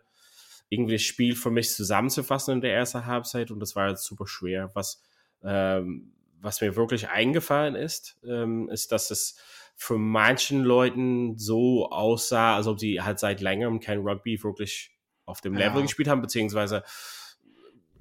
irgendwie 0.70 0.94
das 0.94 1.04
Spiel 1.04 1.36
für 1.36 1.52
mich 1.52 1.72
zusammenzufassen 1.72 2.56
in 2.56 2.62
der 2.62 2.74
ersten 2.74 3.06
Halbzeit 3.06 3.52
und 3.52 3.60
das 3.60 3.76
war 3.76 3.90
jetzt 3.90 4.06
super 4.06 4.26
schwer. 4.26 4.72
Was, 4.74 5.04
ähm, 5.44 6.14
was 6.40 6.62
mir 6.62 6.76
wirklich 6.76 7.10
eingefallen 7.10 7.76
ist, 7.76 8.18
ähm, 8.26 8.70
ist, 8.70 8.92
dass 8.92 9.12
es 9.12 9.38
für 9.76 10.00
manchen 10.00 10.64
Leuten 10.64 11.38
so 11.38 11.92
aussah, 11.92 12.56
als 12.56 12.68
ob 12.68 12.80
sie 12.80 13.02
halt 13.02 13.20
seit 13.20 13.42
längerem 13.42 13.80
kein 13.80 14.00
Rugby 14.00 14.42
wirklich 14.42 14.92
auf 15.26 15.42
dem 15.42 15.54
Level 15.54 15.78
ja. 15.78 15.82
gespielt 15.82 16.08
haben, 16.08 16.22
beziehungsweise 16.22 16.84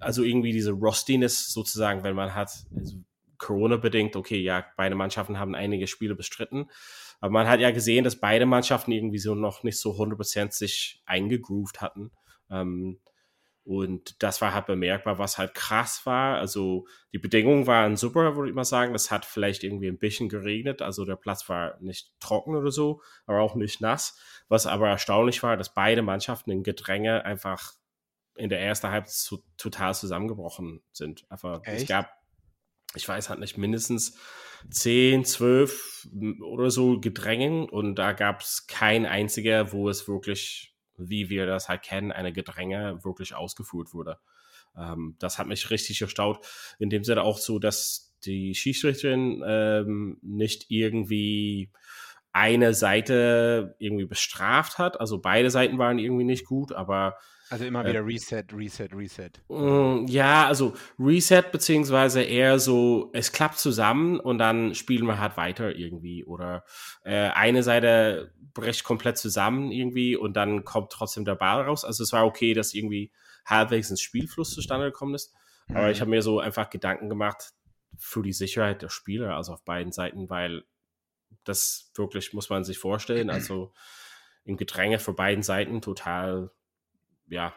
also 0.00 0.23
irgendwie 0.23 0.52
diese 0.52 0.73
Rustiness 0.73 1.52
sozusagen, 1.52 2.02
wenn 2.02 2.16
man 2.16 2.35
hat, 2.35 2.50
also 2.76 2.97
Corona-bedingt, 3.38 4.16
okay, 4.16 4.38
ja, 4.38 4.64
beide 4.76 4.95
Mannschaften 4.95 5.38
haben 5.38 5.54
einige 5.54 5.87
Spiele 5.87 6.14
bestritten, 6.14 6.69
aber 7.21 7.33
man 7.33 7.49
hat 7.49 7.61
ja 7.61 7.71
gesehen, 7.71 8.04
dass 8.04 8.16
beide 8.16 8.47
Mannschaften 8.47 8.92
irgendwie 8.92 9.19
so 9.19 9.35
noch 9.35 9.62
nicht 9.62 9.78
so 9.78 9.92
100% 9.92 10.52
sich 10.52 11.02
eingegroovt 11.07 11.80
hatten. 11.80 12.11
Ähm, 12.50 12.99
und 13.64 14.23
das 14.23 14.40
war 14.40 14.54
halt 14.54 14.66
bemerkbar, 14.66 15.19
was 15.19 15.37
halt 15.37 15.54
krass 15.54 16.04
war. 16.04 16.38
Also 16.38 16.87
die 17.12 17.19
Bedingungen 17.19 17.66
waren 17.66 17.97
super, 17.97 18.35
würde 18.35 18.49
ich 18.49 18.57
mal 18.57 18.64
sagen. 18.64 18.95
Es 18.95 19.11
hat 19.11 19.26
vielleicht 19.26 19.62
irgendwie 19.62 19.88
ein 19.88 19.99
bisschen 19.99 20.28
geregnet. 20.28 20.80
Also 20.83 21.04
der 21.04 21.16
Platz 21.16 21.49
war 21.49 21.76
nicht 21.80 22.11
trocken 22.21 22.57
oder 22.57 22.71
so, 22.71 23.02
aber 23.26 23.40
auch 23.40 23.54
nicht 23.54 23.80
nass. 23.80 24.19
Was 24.49 24.66
aber 24.66 24.88
erstaunlich 24.88 25.42
war, 25.42 25.57
dass 25.57 25.75
beide 25.75 26.02
Mannschaften 26.02 26.50
in 26.50 26.62
Gedränge 26.62 27.25
einfach 27.25 27.75
in 28.35 28.49
der 28.49 28.61
ersten 28.61 28.89
Halbzeit 28.89 29.15
zu, 29.15 29.45
total 29.57 29.95
zusammengebrochen 29.95 30.83
sind. 30.93 31.25
Einfach, 31.31 31.61
Echt? 31.65 31.83
es 31.83 31.89
gab, 31.89 32.11
ich 32.95 33.09
weiß 33.09 33.29
halt 33.29 33.41
nicht, 33.41 33.59
mindestens 33.59 34.17
10, 34.71 35.25
12 35.25 36.09
oder 36.43 36.71
so 36.71 37.01
Gedrängen 37.01 37.69
und 37.69 37.95
da 37.97 38.13
gab 38.13 38.41
es 38.41 38.67
kein 38.67 39.07
einziger, 39.07 39.73
wo 39.73 39.89
es 39.89 40.09
wirklich 40.09 40.71
wie 41.01 41.31
wir 41.31 41.47
das 41.47 41.69
halt 41.69 41.83
kennen, 41.83 42.13
eine 42.13 42.33
Gedränge 42.33 43.03
wirklich 43.03 43.35
ausgeführt 43.35 43.95
wurde. 43.95 44.19
Ähm, 44.77 45.17
das 45.19 45.39
hat 45.39 45.47
mich 45.47 45.71
richtig 45.71 46.01
erstaunt. 46.01 46.39
In 46.79 46.91
dem 46.91 47.05
Sinne 47.05 47.23
auch 47.23 47.39
so, 47.39 47.59
dass 47.59 48.15
die 48.25 48.55
Schiedsrichterin 48.55 49.43
ähm, 49.47 50.19
nicht 50.23 50.67
irgendwie 50.69 51.71
eine 52.33 52.75
Seite 52.75 53.75
irgendwie 53.79 54.05
bestraft 54.05 54.79
hat. 54.79 55.01
Also 55.01 55.21
beide 55.21 55.51
Seiten 55.51 55.79
waren 55.79 55.99
irgendwie 55.99 56.25
nicht 56.25 56.45
gut, 56.45 56.73
aber 56.73 57.17
also 57.50 57.64
immer 57.64 57.85
wieder 57.85 58.07
Reset, 58.07 58.45
Reset, 58.52 58.88
Reset. 58.95 59.30
Mm, 59.49 60.07
ja, 60.07 60.47
also 60.47 60.73
Reset 61.00 61.42
beziehungsweise 61.50 62.23
eher 62.23 62.61
so, 62.61 63.11
es 63.12 63.33
klappt 63.33 63.59
zusammen 63.59 64.21
und 64.21 64.38
dann 64.38 64.76
spielen 64.76 65.04
wir 65.07 65.19
halt 65.19 65.37
weiter 65.37 65.75
irgendwie. 65.75 66.25
Oder 66.25 66.64
äh, 67.02 67.30
eine 67.30 67.64
Seite 67.64 68.33
bricht 68.54 68.85
komplett 68.85 69.19
zusammen 69.19 69.73
irgendwie 69.73 70.14
und 70.14 70.35
dann 70.35 70.64
kommt 70.64 70.92
trotzdem 70.92 71.25
der 71.25 71.35
Ball 71.35 71.62
raus. 71.62 71.85
Also 71.85 72.04
es 72.04 72.12
war 72.12 72.25
okay, 72.25 72.54
dass 72.54 72.73
irgendwie 72.73 73.11
halbwegs 73.45 73.90
ein 73.90 73.97
Spielfluss 73.97 74.54
zustande 74.54 74.87
gekommen 74.87 75.16
ist. 75.16 75.35
Aber 75.71 75.87
mhm. 75.87 75.90
ich 75.90 76.00
habe 76.00 76.11
mir 76.11 76.23
so 76.23 76.38
einfach 76.38 76.71
Gedanken 76.71 77.09
gemacht 77.09 77.50
für 77.99 78.23
die 78.23 78.33
Sicherheit 78.33 78.80
der 78.83 78.90
Spieler, 78.90 79.35
also 79.35 79.54
auf 79.54 79.64
beiden 79.64 79.90
Seiten, 79.90 80.30
weil 80.30 80.62
das 81.42 81.90
wirklich 81.97 82.33
muss 82.33 82.49
man 82.49 82.62
sich 82.62 82.78
vorstellen. 82.78 83.28
Also 83.28 83.73
im 84.45 84.57
Gedränge 84.57 85.00
für 85.00 85.14
beiden 85.14 85.42
Seiten 85.42 85.80
total 85.80 86.52
ja, 87.31 87.55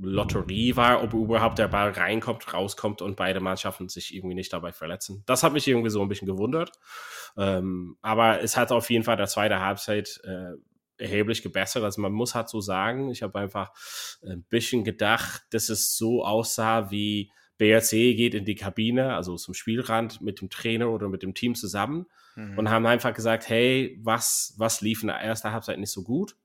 Lotterie 0.00 0.76
war, 0.76 1.02
ob 1.02 1.12
überhaupt 1.12 1.58
der 1.58 1.68
Ball 1.68 1.90
reinkommt, 1.90 2.52
rauskommt 2.52 3.02
und 3.02 3.16
beide 3.16 3.40
Mannschaften 3.40 3.88
sich 3.88 4.14
irgendwie 4.14 4.34
nicht 4.34 4.52
dabei 4.52 4.72
verletzen. 4.72 5.22
Das 5.26 5.42
hat 5.42 5.52
mich 5.52 5.68
irgendwie 5.68 5.90
so 5.90 6.02
ein 6.02 6.08
bisschen 6.08 6.26
gewundert. 6.26 6.72
Ähm, 7.36 7.96
aber 8.00 8.42
es 8.42 8.56
hat 8.56 8.72
auf 8.72 8.90
jeden 8.90 9.04
Fall 9.04 9.16
der 9.16 9.26
zweite 9.26 9.60
Halbzeit 9.60 10.20
äh, 10.24 10.52
erheblich 11.02 11.42
gebessert. 11.42 11.84
Also 11.84 12.00
man 12.00 12.12
muss 12.12 12.34
halt 12.34 12.48
so 12.48 12.60
sagen, 12.60 13.10
ich 13.10 13.22
habe 13.22 13.38
einfach 13.38 13.72
ein 14.22 14.44
bisschen 14.44 14.84
gedacht, 14.84 15.42
dass 15.50 15.68
es 15.68 15.96
so 15.96 16.24
aussah 16.24 16.90
wie 16.90 17.30
BRC 17.58 17.90
geht 17.90 18.34
in 18.34 18.44
die 18.44 18.54
Kabine, 18.54 19.14
also 19.14 19.36
zum 19.36 19.54
Spielrand 19.54 20.20
mit 20.20 20.40
dem 20.40 20.50
Trainer 20.50 20.90
oder 20.90 21.08
mit 21.08 21.22
dem 21.22 21.34
Team 21.34 21.54
zusammen 21.54 22.06
mhm. 22.34 22.58
und 22.58 22.70
haben 22.70 22.86
einfach 22.86 23.14
gesagt, 23.14 23.48
hey, 23.48 23.98
was, 24.02 24.54
was 24.56 24.80
lief 24.80 25.02
in 25.02 25.08
der 25.08 25.16
ersten 25.16 25.52
Halbzeit 25.52 25.78
nicht 25.78 25.92
so 25.92 26.02
gut? 26.02 26.36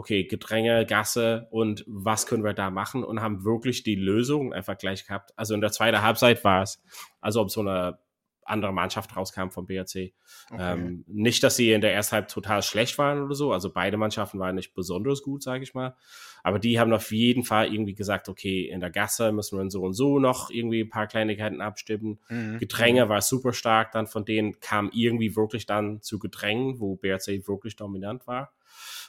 Okay, 0.00 0.24
Gedränge, 0.24 0.86
Gasse 0.86 1.46
und 1.50 1.84
was 1.86 2.26
können 2.26 2.42
wir 2.42 2.54
da 2.54 2.70
machen 2.70 3.04
und 3.04 3.20
haben 3.20 3.44
wirklich 3.44 3.82
die 3.82 3.96
Lösung 3.96 4.54
einfach 4.54 4.78
gleich 4.78 5.06
gehabt. 5.06 5.34
Also 5.36 5.52
in 5.52 5.60
der 5.60 5.72
zweiten 5.72 6.00
Halbzeit 6.00 6.42
war 6.42 6.62
es, 6.62 6.82
also 7.20 7.42
ob 7.42 7.50
so 7.50 7.60
eine 7.60 7.98
andere 8.46 8.72
Mannschaft 8.72 9.14
rauskam 9.14 9.50
vom 9.50 9.66
BRC. 9.66 10.14
Okay. 10.50 10.58
Ähm, 10.58 11.04
nicht, 11.06 11.42
dass 11.42 11.56
sie 11.56 11.72
in 11.72 11.82
der 11.82 11.92
ersten 11.92 12.16
Halbzeit 12.16 12.32
total 12.32 12.62
schlecht 12.62 12.96
waren 12.96 13.22
oder 13.22 13.34
so. 13.34 13.52
Also 13.52 13.70
beide 13.70 13.98
Mannschaften 13.98 14.38
waren 14.38 14.54
nicht 14.54 14.72
besonders 14.72 15.22
gut, 15.22 15.42
sage 15.42 15.64
ich 15.64 15.74
mal. 15.74 15.94
Aber 16.42 16.58
die 16.58 16.80
haben 16.80 16.94
auf 16.94 17.12
jeden 17.12 17.44
Fall 17.44 17.70
irgendwie 17.70 17.94
gesagt, 17.94 18.30
okay, 18.30 18.62
in 18.62 18.80
der 18.80 18.90
Gasse 18.90 19.32
müssen 19.32 19.58
wir 19.58 19.70
so 19.70 19.82
und 19.82 19.92
so 19.92 20.18
noch 20.18 20.48
irgendwie 20.48 20.80
ein 20.80 20.88
paar 20.88 21.08
Kleinigkeiten 21.08 21.60
abstimmen. 21.60 22.18
Mhm. 22.30 22.58
Gedränge 22.58 23.10
war 23.10 23.20
super 23.20 23.52
stark. 23.52 23.92
Dann 23.92 24.06
von 24.06 24.24
denen 24.24 24.58
kam 24.60 24.90
irgendwie 24.94 25.36
wirklich 25.36 25.66
dann 25.66 26.00
zu 26.00 26.18
Gedrängen, 26.18 26.80
wo 26.80 26.96
BRC 26.96 27.46
wirklich 27.46 27.76
dominant 27.76 28.26
war. 28.26 28.54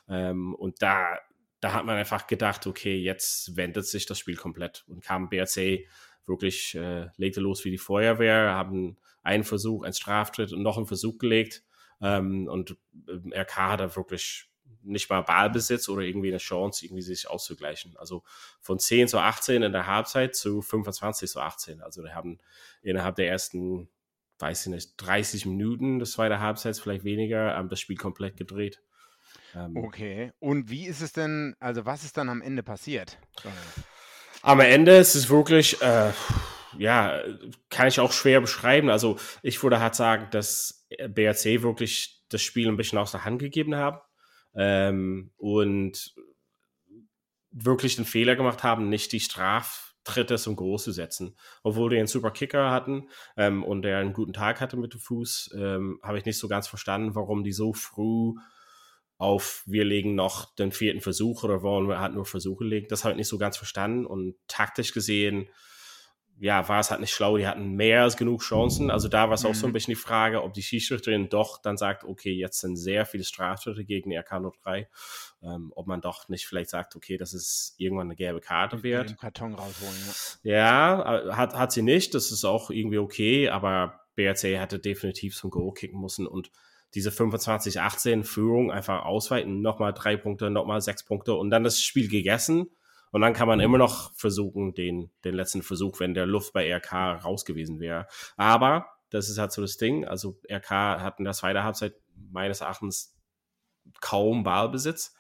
Ähm, 0.08 0.56
und 0.56 0.82
da, 0.82 1.20
da 1.60 1.74
hat 1.74 1.86
man 1.86 1.98
einfach 1.98 2.28
gedacht, 2.28 2.68
okay, 2.68 2.98
jetzt 2.98 3.56
wendet 3.56 3.86
sich 3.86 4.06
das 4.06 4.20
Spiel 4.20 4.36
komplett 4.36 4.84
und 4.88 5.04
kam 5.04 5.30
BRC 5.30 5.88
wirklich, 6.26 6.76
äh, 6.76 7.10
legte 7.18 7.42
los 7.42 7.66
wie 7.66 7.72
die 7.72 7.78
Feuerwehr, 7.78 8.54
haben 8.54 8.98
einen 9.24 9.44
Versuch, 9.44 9.84
einen 9.84 9.94
Straftritt 9.94 10.54
und 10.54 10.64
noch 10.64 10.78
einen 10.78 10.88
Versuch 10.88 11.18
gelegt. 11.18 11.64
Ähm, 12.02 12.48
und 12.48 12.78
äh, 13.08 13.40
RK 13.40 13.58
hat 13.58 13.80
da 13.80 13.96
wirklich 13.96 14.52
nicht 14.84 15.10
mal 15.10 15.22
Ballbesitz 15.22 15.90
oder 15.90 16.02
irgendwie 16.02 16.30
eine 16.30 16.38
Chance, 16.38 16.86
irgendwie 16.86 17.04
sich 17.04 17.30
auszugleichen. 17.30 17.96
Also 17.98 18.24
von 18.62 18.80
10 18.80 19.08
zu 19.08 19.20
18 19.20 19.62
in 19.62 19.72
der 19.72 19.88
Halbzeit 19.88 20.36
zu 20.36 20.62
25 20.62 21.30
zu 21.30 21.40
18. 21.40 21.82
Also 21.82 22.04
wir 22.04 22.16
haben 22.16 22.40
innerhalb 22.82 23.16
der 23.16 23.28
ersten, 23.30 23.90
weiß 24.40 24.66
ich 24.66 24.72
nicht, 24.72 24.94
30 24.98 25.46
Minuten 25.46 26.00
des 26.00 26.14
zweiten 26.14 26.40
Halbzeits, 26.40 26.80
vielleicht 26.80 27.04
weniger, 27.04 27.56
ähm, 27.58 27.70
das 27.70 27.80
Spiel 27.80 27.98
komplett 27.98 28.38
gedreht. 28.38 28.82
Ähm, 29.56 29.78
okay. 29.78 30.32
Und 30.40 30.70
wie 30.70 30.88
ist 30.88 31.02
es 31.02 31.14
denn, 31.14 31.56
also 31.60 31.86
was 31.86 32.04
ist 32.04 32.18
dann 32.18 32.30
am 32.30 32.42
Ende 32.42 32.64
passiert? 32.64 33.18
Am 34.42 34.60
Ende 34.60 34.98
ist 34.98 35.16
es 35.16 35.30
wirklich, 35.30 35.82
äh, 35.82 36.12
ja, 36.78 37.22
kann 37.70 37.88
ich 37.88 38.00
auch 38.00 38.12
schwer 38.12 38.42
beschreiben. 38.42 38.90
Also 38.90 39.18
ich 39.44 39.62
würde 39.62 39.80
halt 39.80 39.96
sagen, 39.96 40.28
dass 40.32 40.88
BRC 40.90 41.62
wirklich 41.62 42.24
das 42.30 42.42
Spiel 42.42 42.68
ein 42.68 42.78
bisschen 42.78 42.98
aus 42.98 43.12
der 43.12 43.26
Hand 43.26 43.40
gegeben 43.40 43.76
haben 43.76 44.00
ähm, 44.56 45.32
und 45.38 46.16
wirklich 47.52 47.98
den 47.98 48.06
Fehler 48.06 48.36
gemacht 48.36 48.64
haben, 48.64 48.90
nicht 48.90 49.12
die 49.12 49.20
Straftritte 49.20 50.38
zum 50.38 50.56
Groß 50.56 50.86
zu 50.86 50.92
setzen. 50.92 51.36
Obwohl 51.64 51.90
die 51.90 51.98
einen 51.98 52.08
super 52.08 52.32
Kicker 52.32 52.72
hatten 52.72 53.10
ähm, 53.36 53.64
und 53.64 53.82
der 53.82 54.00
einen 54.00 54.14
guten 54.14 54.34
Tag 54.34 54.62
hatte 54.62 54.78
mit 54.78 54.94
dem 54.94 55.02
Fuß, 55.02 55.54
ähm, 55.58 56.00
habe 56.02 56.18
ich 56.18 56.26
nicht 56.26 56.38
so 56.38 56.48
ganz 56.48 56.68
verstanden, 56.68 57.16
warum 57.16 57.44
die 57.44 57.52
so 57.52 57.74
früh 57.74 58.34
auf, 59.22 59.64
wir 59.68 59.86
legen 59.86 60.16
noch 60.16 60.56
den 60.56 60.72
vierten 60.72 61.02
Versuch 61.02 61.44
oder 61.44 61.62
wollen 61.62 61.88
wir 61.88 62.00
halt 62.00 62.14
nur 62.14 62.26
Versuche 62.26 62.64
legen. 62.64 62.88
Das 62.90 63.04
habe 63.04 63.14
ich 63.14 63.18
nicht 63.18 63.28
so 63.28 63.38
ganz 63.38 63.56
verstanden 63.56 64.06
und 64.06 64.36
taktisch 64.48 64.94
gesehen, 64.94 65.48
ja, 66.40 66.68
war 66.68 66.80
es 66.80 66.90
halt 66.90 67.02
nicht 67.02 67.14
schlau. 67.14 67.38
Die 67.38 67.46
hatten 67.46 67.74
mehr 67.76 68.02
als 68.02 68.18
genug 68.18 68.42
Chancen. 68.42 68.90
Also 68.90 69.08
da 69.08 69.28
war 69.28 69.36
es 69.36 69.46
auch 69.46 69.54
so 69.54 69.68
ein 69.68 69.70
mhm. 69.70 69.74
bisschen 69.74 69.92
die 69.92 70.02
Frage, 70.02 70.42
ob 70.42 70.56
die 70.56 70.64
Schiedsrichterin 70.64 71.30
doch 71.30 71.62
dann 71.62 71.78
sagt, 71.78 72.04
okay, 72.04 72.32
jetzt 72.32 72.62
sind 72.62 72.78
sehr 72.78 73.06
viele 73.06 73.24
Strafschritte 73.24 73.86
gegen 73.86 74.12
RK 74.12 74.42
03. 74.64 74.90
Ähm, 75.44 75.72
ob 75.76 75.86
man 75.86 76.02
doch 76.02 76.30
nicht 76.30 76.48
vielleicht 76.48 76.72
sagt, 76.72 76.96
okay, 76.96 77.18
das 77.18 77.36
ist 77.36 77.76
irgendwann 77.78 78.08
eine 78.08 78.16
gelbe 78.16 78.40
Karte 78.40 78.82
wert. 78.82 79.16
Karton 79.20 79.54
rausholen, 79.54 79.94
ja. 80.42 80.52
Ja, 80.52 81.20
äh, 81.20 81.34
hat, 81.34 81.54
hat 81.54 81.72
sie 81.72 81.84
nicht. 81.84 82.16
Das 82.16 82.32
ist 82.32 82.44
auch 82.44 82.72
irgendwie 82.72 82.98
okay, 82.98 83.50
aber 83.50 84.02
BRC 84.16 84.58
hätte 84.58 84.80
definitiv 84.80 85.36
zum 85.36 85.52
Go 85.52 85.72
kicken 85.72 86.02
müssen 86.02 86.26
und 86.26 86.50
diese 86.94 87.10
25-18 87.10 88.24
Führung 88.24 88.72
einfach 88.72 89.06
ausweiten, 89.06 89.62
nochmal 89.62 89.94
drei 89.94 90.18
Punkte, 90.18 90.50
nochmal 90.50 90.82
sechs 90.82 91.04
Punkte 91.04 91.36
und 91.36 91.50
dann 91.50 91.64
das 91.64 91.82
Spiel 91.82 92.10
gegessen. 92.10 92.68
Und 93.12 93.22
dann 93.22 93.34
kann 93.34 93.48
man 93.48 93.60
immer 93.60 93.78
noch 93.78 94.14
versuchen, 94.14 94.74
den, 94.74 95.12
den 95.26 95.36
letzten 95.36 95.64
Versuch, 95.64 96.00
wenn 96.00 96.14
der 96.14 96.26
Luft 96.26 96.54
bei 96.54 96.74
RK 96.74 97.24
raus 97.26 97.44
gewesen 97.44 97.80
wäre. 97.80 98.08
Aber 98.38 98.88
das 99.10 99.30
ist 99.30 99.38
halt 99.38 99.52
so 99.52 99.62
das 99.62 99.78
Ding. 99.78 100.06
Also 100.06 100.40
RK 100.50 100.70
hat 100.70 101.20
in 101.20 101.26
der 101.26 101.34
zweiten 101.34 101.64
Halbzeit 101.64 101.96
meines 102.16 102.62
Erachtens 102.62 103.14
kaum 104.00 104.44
Ballbesitz 104.44 105.14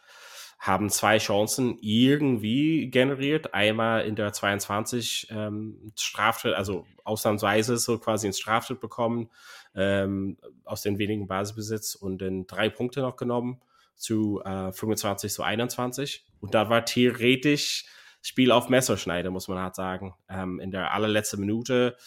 haben 0.62 0.92
zwei 0.92 1.18
Chancen 1.18 1.80
irgendwie 1.82 2.92
generiert. 2.92 3.56
Einmal 3.56 4.06
in 4.06 4.16
der 4.16 4.32
22 4.32 5.30
ähm, 5.32 5.92
Straftritt, 5.96 6.54
also 6.54 6.86
ausnahmsweise 7.04 7.78
so 7.78 7.98
quasi 7.98 8.28
ein 8.28 8.34
Straftritt 8.34 8.80
bekommen 8.80 9.32
ähm, 9.74 10.38
aus 10.64 10.84
den 10.84 11.00
wenigen 11.00 11.26
Basisbesitz 11.26 11.96
und 11.96 12.22
dann 12.22 12.46
drei 12.46 12.70
Punkte 12.70 13.02
noch 13.02 13.16
genommen 13.16 13.60
zu 13.96 14.40
äh, 14.46 14.72
25 14.72 15.34
zu 15.34 15.42
21. 15.42 16.26
Und 16.40 16.54
da 16.54 16.70
war 16.70 16.86
theoretisch 16.86 17.86
Spiel 18.22 18.52
auf 18.52 18.70
Messerschneide, 18.70 19.32
muss 19.32 19.48
man 19.48 19.58
halt 19.58 19.74
sagen. 19.74 20.14
Ähm, 20.30 20.60
in 20.60 20.70
der 20.70 20.94
allerletzten 20.94 21.40
Minute 21.40 21.98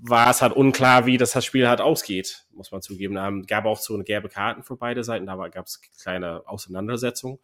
war 0.00 0.30
es 0.30 0.42
halt 0.42 0.52
unklar, 0.52 1.06
wie 1.06 1.18
das, 1.18 1.32
das 1.32 1.44
Spiel 1.44 1.68
halt 1.68 1.80
ausgeht, 1.80 2.46
muss 2.52 2.70
man 2.70 2.82
zugeben. 2.82 3.16
Ähm, 3.16 3.44
gab 3.46 3.64
auch 3.64 3.78
so 3.78 3.94
eine 3.94 4.04
gelbe 4.04 4.28
Karten 4.28 4.62
für 4.62 4.76
beide 4.76 5.02
Seiten, 5.04 5.26
da 5.26 5.36
gab 5.48 5.66
es 5.66 5.80
kleine 6.00 6.42
Auseinandersetzungen. 6.46 7.38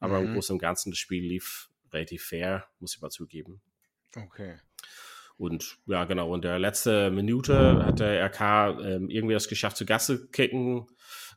Aber 0.00 0.20
mhm. 0.20 0.28
im 0.28 0.34
Großen 0.34 0.54
und 0.54 0.58
Ganzen, 0.58 0.90
das 0.90 0.98
Spiel 0.98 1.24
lief 1.24 1.70
relativ 1.92 2.24
fair, 2.24 2.66
muss 2.80 2.94
ich 2.94 3.02
mal 3.02 3.10
zugeben. 3.10 3.60
Okay. 4.16 4.56
Und 5.36 5.78
ja, 5.86 6.04
genau, 6.04 6.34
in 6.34 6.42
der 6.42 6.58
letzten 6.58 7.14
Minute 7.14 7.84
hat 7.86 8.00
der 8.00 8.26
RK 8.26 8.78
ähm, 8.82 9.08
irgendwie 9.08 9.34
das 9.34 9.48
geschafft, 9.48 9.76
zu 9.76 9.86
Gasse 9.86 10.28
kicken. 10.28 10.86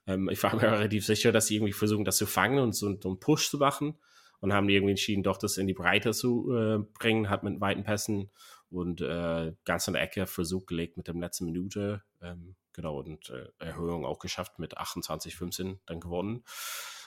Ähm, 0.07 0.29
ich 0.29 0.41
war 0.43 0.55
mir 0.55 0.63
relativ 0.71 1.05
sicher, 1.05 1.31
dass 1.31 1.47
sie 1.47 1.55
irgendwie 1.55 1.73
versuchen, 1.73 2.03
das 2.03 2.17
zu 2.17 2.25
fangen 2.25 2.59
und 2.59 2.73
so, 2.73 2.87
einen 2.87 3.19
Push 3.19 3.49
zu 3.49 3.57
machen. 3.57 3.97
Und 4.41 4.51
haben 4.51 4.67
irgendwie 4.67 4.91
entschieden, 4.91 5.23
doch 5.23 5.37
das 5.37 5.55
in 5.55 5.67
die 5.67 5.73
Breite 5.73 6.11
zu 6.11 6.53
äh, 6.53 6.79
bringen, 6.99 7.29
hat 7.29 7.43
mit 7.43 7.61
weiten 7.61 7.85
Pässen 7.85 8.29
und 8.73 9.01
äh, 9.01 9.53
ganz 9.65 9.87
in 9.87 9.93
der 9.93 10.01
Ecke 10.01 10.25
Versuch 10.25 10.65
gelegt 10.65 10.97
mit 10.97 11.07
der 11.07 11.13
letzten 11.13 11.45
Minute. 11.45 12.03
Ähm, 12.21 12.55
genau, 12.73 12.99
und 12.99 13.29
äh, 13.29 13.47
Erhöhung 13.59 14.05
auch 14.05 14.19
geschafft 14.19 14.57
mit 14.57 14.77
28, 14.77 15.35
15 15.35 15.79
dann 15.85 15.99
gewonnen. 15.99 16.43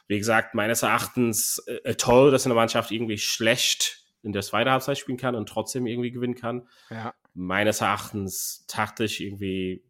Wie 0.07 0.19
gesagt, 0.19 0.55
meines 0.55 0.83
Erachtens 0.83 1.59
äh, 1.67 1.97
toll, 1.97 2.31
dass 2.31 2.47
eine 2.47 2.55
Mannschaft 2.55 2.93
irgendwie 2.93 3.19
schlecht 3.19 4.05
in 4.23 4.33
der 4.33 4.43
zweiten 4.43 4.71
Halbzeit 4.71 4.99
spielen 4.99 5.19
kann 5.19 5.35
und 5.35 5.49
trotzdem 5.49 5.87
irgendwie 5.87 6.13
gewinnen 6.13 6.37
kann. 6.37 6.69
Ja. 6.89 7.15
Meines 7.35 7.81
Erachtens 7.81 8.65
taktisch 8.69 9.21
irgendwie 9.21 9.85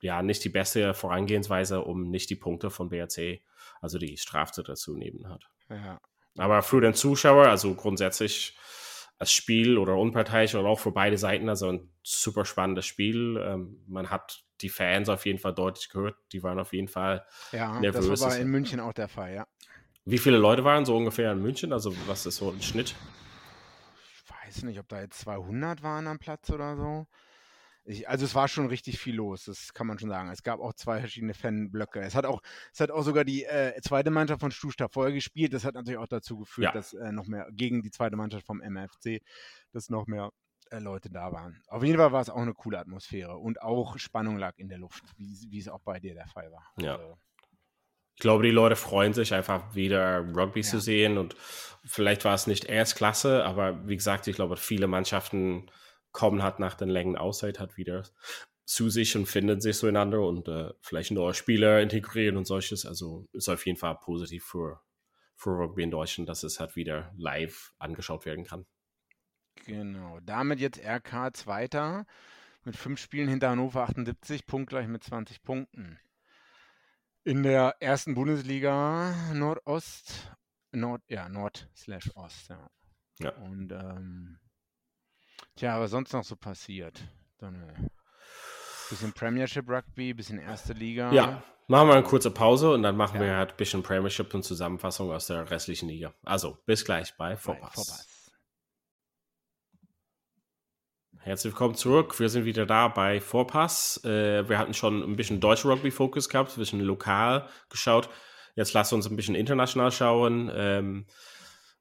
ja 0.00 0.22
nicht 0.22 0.44
die 0.44 0.48
beste 0.48 0.94
Vorangehensweise, 0.94 1.82
um 1.82 2.10
nicht 2.10 2.30
die 2.30 2.36
Punkte 2.36 2.70
von 2.70 2.88
BRC, 2.88 3.40
also 3.80 3.98
die 3.98 4.16
Strafzeit 4.16 4.68
dazu 4.68 4.96
nehmen 4.96 5.28
hat. 5.28 5.48
Ja. 5.68 6.00
Aber 6.38 6.62
für 6.62 6.80
den 6.80 6.94
Zuschauer, 6.94 7.46
also 7.46 7.74
grundsätzlich 7.74 8.56
als 9.22 9.32
Spiel 9.32 9.78
oder 9.78 9.96
unparteiisch 9.96 10.56
oder 10.56 10.68
auch 10.68 10.80
für 10.80 10.90
beide 10.90 11.16
Seiten, 11.16 11.48
also 11.48 11.68
ein 11.68 11.88
super 12.02 12.44
spannendes 12.44 12.86
Spiel. 12.86 13.40
Ähm, 13.40 13.80
man 13.86 14.10
hat 14.10 14.42
die 14.60 14.68
Fans 14.68 15.08
auf 15.08 15.26
jeden 15.26 15.38
Fall 15.38 15.54
deutlich 15.54 15.90
gehört, 15.90 16.16
die 16.32 16.42
waren 16.42 16.58
auf 16.58 16.72
jeden 16.72 16.88
Fall 16.88 17.24
ja, 17.52 17.78
nervös. 17.78 18.08
Das 18.08 18.20
war 18.20 18.36
in 18.36 18.48
München 18.48 18.80
auch 18.80 18.92
der 18.92 19.06
Fall, 19.06 19.32
ja. 19.32 19.46
Wie 20.04 20.18
viele 20.18 20.38
Leute 20.38 20.64
waren 20.64 20.84
so 20.84 20.96
ungefähr 20.96 21.30
in 21.30 21.40
München? 21.40 21.72
Also 21.72 21.94
was 22.08 22.26
ist 22.26 22.38
so 22.38 22.50
ein 22.50 22.60
Schnitt? 22.60 22.96
weiß 24.28 24.64
nicht, 24.64 24.80
ob 24.80 24.88
da 24.88 25.00
jetzt 25.00 25.20
200 25.20 25.84
waren 25.84 26.08
am 26.08 26.18
Platz 26.18 26.50
oder 26.50 26.76
so. 26.76 27.06
Ich, 27.84 28.08
also 28.08 28.24
es 28.24 28.34
war 28.34 28.46
schon 28.46 28.66
richtig 28.66 28.98
viel 28.98 29.16
los, 29.16 29.46
das 29.46 29.74
kann 29.74 29.88
man 29.88 29.98
schon 29.98 30.08
sagen. 30.08 30.30
Es 30.30 30.42
gab 30.42 30.60
auch 30.60 30.72
zwei 30.74 31.00
verschiedene 31.00 31.34
Fanblöcke. 31.34 32.00
Es 32.00 32.14
hat 32.14 32.24
auch, 32.24 32.40
es 32.72 32.80
hat 32.80 32.92
auch 32.92 33.02
sogar 33.02 33.24
die 33.24 33.44
äh, 33.44 33.80
zweite 33.80 34.10
Mannschaft 34.10 34.40
von 34.40 34.52
Stusta 34.52 34.88
vorher 34.88 35.12
gespielt. 35.12 35.52
Das 35.52 35.64
hat 35.64 35.74
natürlich 35.74 35.98
auch 35.98 36.06
dazu 36.06 36.38
geführt, 36.38 36.66
ja. 36.66 36.72
dass 36.72 36.94
äh, 36.94 37.10
noch 37.10 37.26
mehr 37.26 37.48
gegen 37.50 37.82
die 37.82 37.90
zweite 37.90 38.16
Mannschaft 38.16 38.46
vom 38.46 38.60
MFC, 38.60 39.20
dass 39.72 39.90
noch 39.90 40.06
mehr 40.06 40.30
äh, 40.70 40.78
Leute 40.78 41.10
da 41.10 41.32
waren. 41.32 41.60
Auf 41.66 41.82
jeden 41.82 41.98
Fall 41.98 42.12
war 42.12 42.20
es 42.20 42.30
auch 42.30 42.36
eine 42.40 42.54
coole 42.54 42.78
Atmosphäre 42.78 43.36
und 43.36 43.60
auch 43.60 43.98
Spannung 43.98 44.38
lag 44.38 44.56
in 44.58 44.68
der 44.68 44.78
Luft, 44.78 45.02
wie, 45.16 45.50
wie 45.50 45.58
es 45.58 45.68
auch 45.68 45.80
bei 45.80 45.98
dir 45.98 46.14
der 46.14 46.28
Fall 46.28 46.50
war. 46.52 46.72
Ja. 46.78 46.96
Also, 46.96 47.18
ich 48.14 48.20
glaube, 48.20 48.44
die 48.44 48.50
Leute 48.50 48.76
freuen 48.76 49.14
sich 49.14 49.34
einfach 49.34 49.74
wieder 49.74 50.20
Rugby 50.20 50.60
ja. 50.60 50.66
zu 50.66 50.78
sehen 50.78 51.18
und 51.18 51.34
vielleicht 51.84 52.24
war 52.24 52.34
es 52.34 52.46
nicht 52.46 52.64
Erstklasse, 52.66 53.44
aber 53.44 53.88
wie 53.88 53.96
gesagt, 53.96 54.28
ich 54.28 54.36
glaube, 54.36 54.56
viele 54.56 54.86
Mannschaften 54.86 55.66
kommen 56.12 56.42
halt 56.42 56.58
nach 56.58 56.74
den 56.74 56.88
langen 56.88 57.16
Auszeit 57.16 57.58
halt 57.58 57.76
wieder 57.76 58.04
zu 58.64 58.88
sich 58.88 59.16
und 59.16 59.26
finden 59.26 59.60
sich 59.60 59.76
zueinander 59.76 60.20
und 60.26 60.48
äh, 60.48 60.72
vielleicht 60.80 61.10
neue 61.10 61.34
Spieler 61.34 61.80
integrieren 61.80 62.36
und 62.36 62.46
solches. 62.46 62.86
Also 62.86 63.28
ist 63.32 63.48
auf 63.48 63.66
jeden 63.66 63.78
Fall 63.78 63.96
positiv 63.96 64.44
für, 64.44 64.80
für 65.34 65.50
Rugby 65.50 65.82
in 65.82 65.90
Deutschland, 65.90 66.28
dass 66.28 66.42
es 66.42 66.60
halt 66.60 66.76
wieder 66.76 67.12
live 67.16 67.74
angeschaut 67.78 68.24
werden 68.24 68.44
kann. 68.44 68.66
Genau, 69.66 70.20
damit 70.20 70.60
jetzt 70.60 70.80
RK 70.82 71.34
Zweiter 71.34 72.06
mit 72.64 72.76
fünf 72.76 73.00
Spielen 73.00 73.28
hinter 73.28 73.50
Hannover 73.50 73.82
78, 73.82 74.46
punktgleich 74.46 74.86
mit 74.86 75.02
20 75.02 75.42
Punkten. 75.42 75.98
In 77.24 77.42
der 77.42 77.76
ersten 77.80 78.14
Bundesliga 78.14 79.14
Nordost, 79.32 80.32
Nord, 80.72 81.02
ja, 81.08 81.28
Nord 81.28 81.68
slash 81.76 82.10
Ost, 82.16 82.48
ja. 82.48 82.70
ja. 83.20 83.30
Und 83.36 83.72
ähm, 83.72 84.38
tja, 85.56 85.80
was 85.80 85.90
sonst 85.90 86.12
noch 86.12 86.24
so 86.24 86.36
passiert? 86.36 87.00
Dann 87.38 87.54
äh, 87.54 87.88
bisschen 88.90 89.12
Premiership 89.12 89.68
Rugby, 89.68 90.14
bisschen 90.14 90.38
erste 90.38 90.72
Liga. 90.72 91.12
Ja, 91.12 91.42
machen 91.66 91.88
wir 91.88 91.94
eine 91.94 92.02
kurze 92.02 92.30
Pause 92.30 92.72
und 92.72 92.82
dann 92.82 92.96
machen 92.96 93.16
ja. 93.16 93.26
wir 93.26 93.36
halt 93.36 93.52
ein 93.52 93.56
bisschen 93.56 93.82
Premiership 93.82 94.32
und 94.34 94.42
Zusammenfassung 94.42 95.10
aus 95.10 95.26
der 95.26 95.50
restlichen 95.50 95.88
Liga. 95.88 96.12
Also, 96.24 96.58
bis 96.66 96.84
gleich 96.84 97.16
bei 97.16 97.36
Vorpass. 97.36 97.74
Vorpass. 97.74 98.12
Herzlich 101.24 101.52
willkommen 101.52 101.76
zurück. 101.76 102.18
Wir 102.18 102.28
sind 102.28 102.44
wieder 102.46 102.66
da 102.66 102.88
bei 102.88 103.20
Vorpass. 103.20 104.02
Äh, 104.04 104.48
wir 104.48 104.58
hatten 104.58 104.74
schon 104.74 105.02
ein 105.02 105.14
bisschen 105.14 105.38
deutsche 105.38 105.68
Rugby-Fokus 105.68 106.28
gehabt, 106.28 106.50
ein 106.50 106.58
bisschen 106.58 106.80
lokal 106.80 107.48
geschaut. 107.68 108.08
Jetzt 108.56 108.72
lasst 108.72 108.92
uns 108.92 109.08
ein 109.08 109.14
bisschen 109.14 109.36
international 109.36 109.92
schauen. 109.92 110.50
Ähm, 110.52 111.06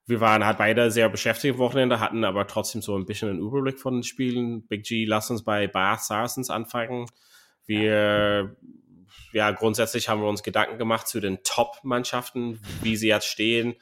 wir 0.06 0.20
waren 0.20 0.46
halt 0.46 0.58
beide 0.58 0.92
sehr 0.92 1.10
beschäftigt 1.10 1.56
am 1.56 1.60
Wochenende, 1.60 2.00
hatten 2.00 2.24
aber 2.24 2.48
trotzdem 2.48 2.82
so 2.82 2.98
ein 2.98 3.06
bisschen 3.06 3.30
einen 3.30 3.40
Überblick 3.40 3.80
von 3.80 3.96
den 3.96 4.04
Spielen. 4.04 4.68
Big 4.68 4.84
G, 4.84 5.06
lass 5.06 5.30
uns 5.30 5.44
bei 5.44 5.68
Bath 5.68 6.04
Saracens 6.04 6.50
anfangen. 6.50 7.06
Wir, 7.66 8.56
ja, 9.32 9.52
grundsätzlich 9.52 10.10
haben 10.10 10.22
wir 10.22 10.28
uns 10.28 10.44
Gedanken 10.44 10.78
gemacht 10.78 11.08
zu 11.08 11.20
den 11.20 11.44
Top-Mannschaften, 11.44 12.60
wie 12.82 12.98
sie 12.98 13.08
jetzt 13.08 13.28
stehen. 13.28 13.76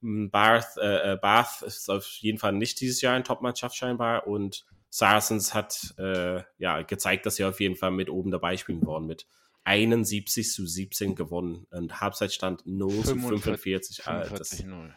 Bath, 0.00 0.76
äh, 0.78 1.12
äh, 1.12 1.16
Bath 1.16 1.62
ist 1.62 1.90
auf 1.90 2.06
jeden 2.06 2.38
Fall 2.38 2.52
nicht 2.52 2.80
dieses 2.80 3.00
Jahr 3.00 3.14
eine 3.14 3.24
Top-Mannschaft 3.24 3.76
scheinbar 3.76 4.26
und 4.26 4.64
Saracens 4.88 5.52
hat 5.52 5.94
äh, 5.98 6.42
ja, 6.58 6.82
gezeigt, 6.82 7.26
dass 7.26 7.36
sie 7.36 7.44
auf 7.44 7.60
jeden 7.60 7.76
Fall 7.76 7.90
mit 7.90 8.08
oben 8.08 8.30
dabei 8.30 8.56
spielen 8.56 8.84
wollen. 8.86 9.06
Mit 9.06 9.26
71 9.64 10.52
zu 10.52 10.66
17 10.66 11.14
gewonnen. 11.14 11.66
Und 11.70 12.00
Halbzeitstand 12.00 12.66
0 12.66 13.04
zu 13.04 13.16
45. 13.16 14.02
45 14.04 14.64
0. 14.64 14.94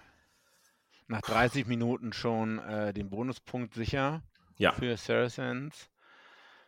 Nach 1.09 1.21
30 1.21 1.65
Minuten 1.65 2.13
schon 2.13 2.59
äh, 2.59 2.93
den 2.93 3.09
Bonuspunkt 3.09 3.73
sicher 3.73 4.21
ja. 4.57 4.73
für 4.73 4.95
Saracens. 4.95 5.89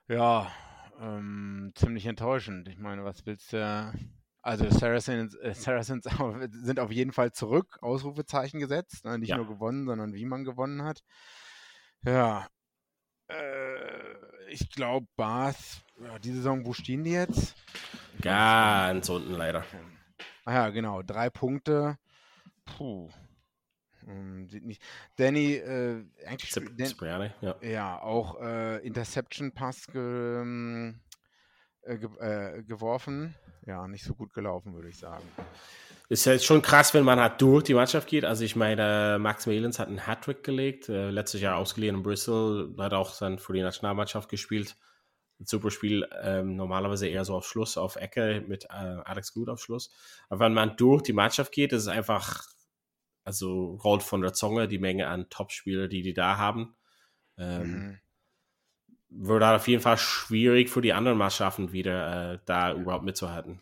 Ja, 0.08 0.52
ähm, 1.00 1.72
ziemlich 1.76 2.08
enttäuschend. 2.08 2.68
Ich 2.68 2.80
meine, 2.80 3.06
was 3.06 3.24
willst 3.28 3.54
du? 3.54 3.94
Also 4.42 4.68
Saracens, 4.72 5.36
äh, 5.36 5.54
Saracens 5.54 6.08
sind 6.52 6.80
auf 6.80 6.92
jeden 6.92 7.12
Fall 7.12 7.32
zurück, 7.32 7.78
Ausrufezeichen 7.82 8.60
gesetzt. 8.60 9.06
Ne? 9.06 9.20
Nicht 9.20 9.30
ja. 9.30 9.38
nur 9.38 9.48
gewonnen, 9.48 9.86
sondern 9.86 10.16
wie 10.16 10.26
man 10.26 10.44
gewonnen 10.44 10.84
hat. 10.84 11.04
Ja, 12.04 12.48
äh, 13.28 14.50
ich 14.50 14.72
glaube, 14.72 15.06
Bath, 15.16 15.84
ja, 16.02 16.18
die 16.18 16.32
Saison, 16.32 16.66
wo 16.66 16.74
stehen 16.74 17.04
die 17.04 17.12
jetzt? 17.12 17.56
Ganz 18.20 19.08
unten 19.08 19.34
leider. 19.34 19.64
Ah 20.46 20.54
ja, 20.54 20.70
genau, 20.70 21.04
drei 21.04 21.30
Punkte. 21.30 22.00
Puh. 22.66 23.12
Hm, 24.06 24.50
sieht 24.50 24.66
nicht. 24.66 24.82
Danny, 25.18 25.56
äh, 25.56 26.04
eigentlich. 26.26 26.52
Zip, 26.52 26.72
Dan 26.78 27.32
ja. 27.42 27.56
ja, 27.62 28.02
auch 28.02 28.42
äh, 28.42 28.78
Interception-Pass 28.86 29.88
ge, 29.88 30.42
ähm, 30.42 31.00
äh, 31.84 31.98
ge, 31.98 32.10
äh, 32.20 32.64
geworfen. 32.64 33.36
Ja, 33.66 33.88
nicht 33.88 34.04
so 34.04 34.14
gut 34.14 34.34
gelaufen, 34.34 34.74
würde 34.74 34.90
ich 34.90 34.98
sagen. 34.98 35.24
Ist 36.10 36.26
ja 36.26 36.38
schon 36.40 36.62
krass, 36.62 36.94
wenn 36.94 37.06
man 37.06 37.22
halt 37.22 37.42
durch 37.42 37.64
die 37.64 37.74
Mannschaft 37.74 38.10
geht. 38.10 38.26
Also 38.26 38.44
ich 38.44 38.58
meine, 38.58 39.18
Max 39.18 39.46
Melens 39.46 39.80
hat 39.80 39.88
einen 39.88 40.06
Hattrick 40.08 40.44
gelegt, 40.44 40.90
äh, 40.90 41.10
letztes 41.10 41.40
Jahr 41.40 41.56
ausgeliehen 41.56 41.96
in 41.96 42.04
Bristol, 42.04 42.76
hat 42.80 42.94
auch 42.94 43.18
dann 43.18 43.40
für 43.40 43.54
die 43.54 43.62
Nationalmannschaft 43.62 44.28
gespielt. 44.28 44.76
Ein 45.40 45.46
super 45.46 45.72
Spiel, 45.72 46.06
ähm, 46.22 46.58
normalerweise 46.58 47.08
eher 47.08 47.24
so 47.24 47.36
auf 47.36 47.48
Schluss, 47.48 47.78
auf 47.78 47.96
Ecke 47.96 48.44
mit 48.46 48.66
äh, 48.66 48.68
Alex 49.06 49.34
Gut 49.34 49.48
auf 49.48 49.62
Schluss. 49.62 49.90
Aber 50.28 50.46
wenn 50.46 50.54
man 50.54 50.76
durch 50.76 51.02
die 51.02 51.14
Mannschaft 51.14 51.54
geht, 51.54 51.72
ist 51.72 51.84
es 51.84 51.88
einfach, 51.88 52.46
also 53.24 53.76
rollt 53.84 54.04
von 54.04 54.22
der 54.22 54.34
Zunge 54.34 54.68
die 54.68 54.80
Menge 54.80 55.08
an 55.08 55.30
Top-Spieler, 55.30 55.88
die 55.88 56.02
die 56.02 56.14
da 56.14 56.38
haben. 56.38 56.76
Ähm, 57.38 57.72
mhm. 57.72 58.00
Wird 59.10 59.44
auf 59.44 59.68
jeden 59.68 59.82
Fall 59.82 59.98
schwierig 59.98 60.70
für 60.70 60.82
die 60.82 60.94
anderen 60.94 61.18
Mannschaften 61.18 61.74
wieder 61.74 62.34
äh, 62.34 62.40
da 62.46 62.74
überhaupt 62.74 63.04
mitzuhalten. 63.04 63.62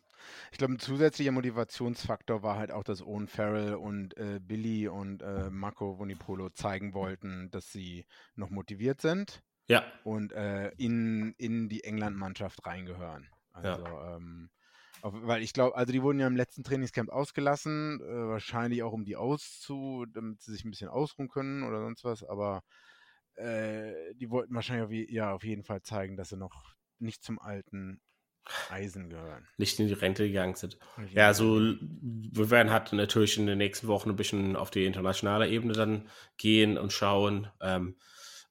Ich 0.52 0.58
glaube, 0.58 0.74
ein 0.74 0.80
zusätzlicher 0.80 1.32
Motivationsfaktor 1.32 2.44
war 2.44 2.58
halt 2.58 2.72
auch, 2.72 2.84
dass 2.84 3.02
Owen 3.02 3.28
Farrell 3.28 3.76
und 3.76 4.16
äh, 4.18 4.40
Billy 4.42 4.88
und 4.88 5.22
äh, 5.22 5.50
Marco 5.50 5.98
Vonipolo 5.98 6.50
zeigen 6.50 6.94
wollten, 6.94 7.50
dass 7.52 7.72
sie 7.72 8.06
noch 8.36 8.50
motiviert 8.50 9.02
sind. 9.02 9.44
Ja. 9.68 9.84
Und 10.04 10.32
äh, 10.32 10.70
in, 10.78 11.34
in 11.38 11.70
die 11.70 11.84
England-Mannschaft 11.84 12.66
reingehören. 12.66 13.28
Also, 13.54 13.84
ja. 13.84 14.16
ähm, 14.16 14.50
auf, 15.02 15.14
weil 15.16 15.42
ich 15.42 15.54
glaube, 15.54 15.76
also 15.76 15.92
die 15.92 16.02
wurden 16.02 16.20
ja 16.20 16.28
im 16.28 16.36
letzten 16.36 16.64
Trainingscamp 16.64 17.10
ausgelassen, 17.10 18.02
äh, 18.02 18.28
wahrscheinlich 18.28 18.84
auch 18.84 18.94
um 18.94 19.06
die 19.06 19.16
auszu, 19.16 20.06
damit 20.14 20.42
sie 20.42 20.52
sich 20.52 20.66
ein 20.66 20.72
bisschen 20.72 20.90
ausruhen 20.90 21.30
können 21.30 21.64
oder 21.64 21.82
sonst 21.82 22.04
was, 22.04 22.24
aber 22.24 22.64
äh, 23.36 24.14
die 24.16 24.30
wollten 24.30 24.54
wahrscheinlich 24.54 24.86
auf, 24.86 25.12
ja, 25.12 25.34
auf 25.34 25.44
jeden 25.44 25.64
Fall 25.64 25.82
zeigen, 25.82 26.18
dass 26.18 26.30
sie 26.30 26.38
noch 26.38 26.76
nicht 27.00 27.24
zum 27.24 27.40
alten 27.40 28.02
Eisen 28.70 29.10
gehören. 29.10 29.48
Nicht 29.58 29.80
in 29.80 29.88
die 29.88 29.94
Rente 29.94 30.28
gegangen 30.28 30.56
sind. 30.56 30.78
Ja, 31.14 31.34
so 31.34 31.60
wir 31.60 32.50
werden 32.50 32.72
halt 32.72 32.94
natürlich 32.94 33.38
in 33.38 33.46
den 33.46 33.58
nächsten 33.58 33.88
Wochen 33.88 34.10
ein 34.10 34.16
bisschen 34.16 34.56
auf 34.56 34.72
die 34.72 34.86
internationale 34.86 35.50
Ebene 35.50 35.74
dann 35.74 36.10
gehen 36.38 36.78
und 36.78 36.92
schauen. 36.92 37.48
Ähm, 37.62 37.96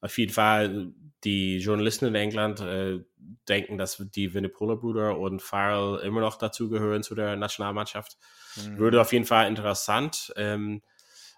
auf 0.01 0.17
jeden 0.17 0.31
Fall, 0.31 0.93
die 1.23 1.57
Journalisten 1.57 2.05
in 2.05 2.15
England 2.15 2.61
äh, 2.61 3.03
denken, 3.47 3.77
dass 3.77 3.97
die 3.97 4.33
Winnepola-Brüder 4.33 5.17
und 5.17 5.41
Farrell 5.41 5.99
immer 6.05 6.21
noch 6.21 6.37
dazugehören 6.37 7.03
zu 7.03 7.15
der 7.15 7.35
Nationalmannschaft. 7.35 8.17
Mhm. 8.55 8.77
Würde 8.77 9.01
auf 9.01 9.13
jeden 9.13 9.25
Fall 9.25 9.47
interessant. 9.47 10.33
Ähm, 10.35 10.81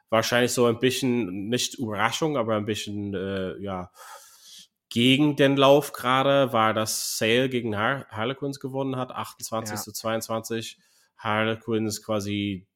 wahrscheinlich 0.10 0.54
so 0.54 0.66
ein 0.66 0.80
bisschen, 0.80 1.50
nicht 1.50 1.76
Überraschung, 1.76 2.38
aber 2.38 2.56
ein 2.56 2.66
bisschen, 2.66 3.14
äh, 3.14 3.58
ja, 3.60 3.92
gegen 4.90 5.38
den 5.38 5.56
Lauf 5.56 5.94
gerade 5.94 6.52
war, 6.52 6.74
dass 6.74 7.18
Sale 7.18 7.48
gegen 7.48 7.78
Har 7.78 8.06
Harlequins 8.10 8.60
gewonnen 8.60 8.98
hat, 8.98 9.12
28 9.12 9.76
ja. 9.76 9.82
zu 9.82 9.94
22. 9.94 10.78
Harlequins 11.18 12.04
quasi 12.04 12.68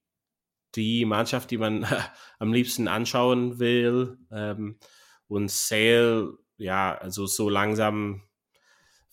die 0.75 1.03
Mannschaft, 1.03 1.51
die 1.51 1.57
man 1.57 1.85
am 2.39 2.53
liebsten 2.53 2.87
anschauen 2.87 3.59
will. 3.59 4.17
Ähm, 4.31 4.79
und 5.27 5.51
Sale, 5.51 6.37
ja, 6.57 6.95
also 6.95 7.25
so 7.25 7.49
langsam, 7.49 8.21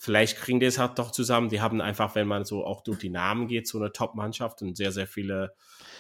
vielleicht 0.02 0.38
kriegen 0.38 0.58
die 0.58 0.66
es 0.66 0.80
halt 0.80 0.98
doch 0.98 1.12
zusammen. 1.12 1.48
Die 1.48 1.60
haben 1.60 1.80
einfach, 1.80 2.16
wenn 2.16 2.26
man 2.26 2.44
so 2.44 2.66
auch 2.66 2.82
durch 2.82 2.98
die 2.98 3.08
Namen 3.08 3.46
geht, 3.46 3.68
so 3.68 3.78
eine 3.78 3.92
Top-Mannschaft 3.92 4.60
und 4.60 4.76
sehr, 4.76 4.90
sehr 4.90 5.06
viele 5.06 5.54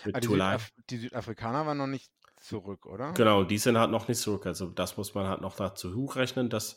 mit 0.04 0.16
ah, 0.16 0.20
die, 0.20 0.26
Südaf 0.26 0.72
die 0.90 0.96
Südafrikaner 0.98 1.66
waren 1.66 1.78
noch 1.78 1.86
nicht 1.86 2.10
zurück, 2.40 2.86
oder? 2.86 3.12
Genau, 3.12 3.44
die 3.44 3.58
sind 3.58 3.78
halt 3.78 3.92
noch 3.92 4.08
nicht 4.08 4.20
zurück. 4.20 4.44
Also 4.46 4.66
das 4.66 4.96
muss 4.96 5.14
man 5.14 5.28
halt 5.28 5.40
noch 5.40 5.54
dazu 5.54 5.94
hochrechnen, 5.94 6.50
dass, 6.50 6.76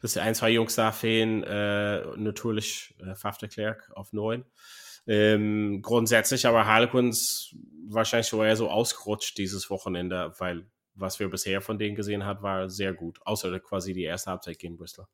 dass 0.00 0.16
ein, 0.16 0.36
zwei 0.36 0.50
Jungs 0.50 0.76
da 0.76 0.92
fehlen. 0.92 1.42
Äh, 1.42 2.06
natürlich 2.16 2.94
äh, 3.00 3.16
Faf 3.16 3.38
de 3.38 3.48
Klerk 3.48 3.90
auf 3.96 4.12
neun. 4.12 4.44
Ähm, 5.08 5.82
grundsätzlich 5.82 6.46
aber 6.46 6.66
Harlequins 6.66 7.52
wahrscheinlich 7.88 8.28
schon 8.28 8.46
eher 8.46 8.54
so 8.54 8.70
ausgerutscht 8.70 9.36
dieses 9.38 9.70
Wochenende, 9.70 10.34
weil 10.38 10.70
was 10.94 11.18
wir 11.18 11.28
bisher 11.28 11.62
von 11.62 11.78
denen 11.78 11.96
gesehen 11.96 12.24
haben, 12.24 12.44
war 12.44 12.70
sehr 12.70 12.92
gut. 12.92 13.18
Außer 13.24 13.58
quasi 13.58 13.92
die 13.92 14.04
erste 14.04 14.30
Halbzeit 14.30 14.60
gegen 14.60 14.76
Bristol. 14.76 15.06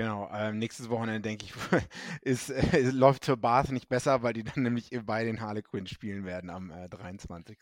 Genau, 0.00 0.30
ähm, 0.32 0.58
nächstes 0.58 0.88
Wochenende, 0.88 1.20
denke 1.20 1.44
ich, 1.44 1.52
ist, 2.22 2.50
äh, 2.50 2.90
läuft 2.90 3.26
für 3.26 3.36
Bath 3.36 3.70
nicht 3.70 3.88
besser, 3.88 4.22
weil 4.22 4.32
die 4.32 4.44
dann 4.44 4.62
nämlich 4.62 4.90
bei 5.04 5.24
den 5.24 5.40
Harlequins 5.40 5.90
spielen 5.90 6.24
werden 6.24 6.48
am 6.48 6.70
äh, 6.70 6.88
23. 6.88 7.58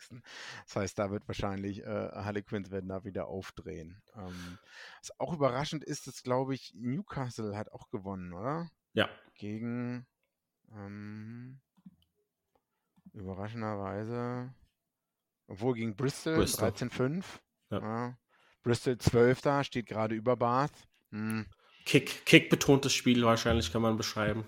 Das 0.65 0.75
heißt, 0.75 0.97
da 0.97 1.11
wird 1.11 1.27
wahrscheinlich 1.27 1.83
äh, 1.83 1.85
Harlequins 2.13 2.71
werden 2.71 2.87
da 2.87 3.03
wieder 3.03 3.27
aufdrehen. 3.27 4.01
Ähm, 4.15 4.57
was 5.01 5.19
auch 5.19 5.33
überraschend 5.33 5.83
ist, 5.83 6.07
dass, 6.07 6.23
glaube 6.23 6.55
ich, 6.55 6.73
Newcastle 6.75 7.57
hat 7.57 7.71
auch 7.73 7.89
gewonnen, 7.89 8.31
oder? 8.31 8.69
Ja. 8.93 9.09
Gegen, 9.33 10.07
ähm, 10.71 11.59
überraschenderweise, 13.13 14.53
obwohl 15.47 15.75
gegen 15.75 15.95
Bristol, 15.95 16.37
Bristol. 16.37 16.69
13-5. 16.69 17.25
Ja. 17.71 17.79
ja. 17.79 18.17
Bristol 18.63 18.97
12 18.97 19.41
da, 19.41 19.63
steht 19.63 19.87
gerade 19.87 20.15
über 20.15 20.37
Bath. 20.37 20.87
Hm. 21.11 21.45
Kick, 21.89 22.23
Kick-betontes 22.27 22.93
Spiel 22.93 23.23
wahrscheinlich 23.23 23.73
kann 23.73 23.81
man 23.81 23.97
beschreiben. 23.97 24.45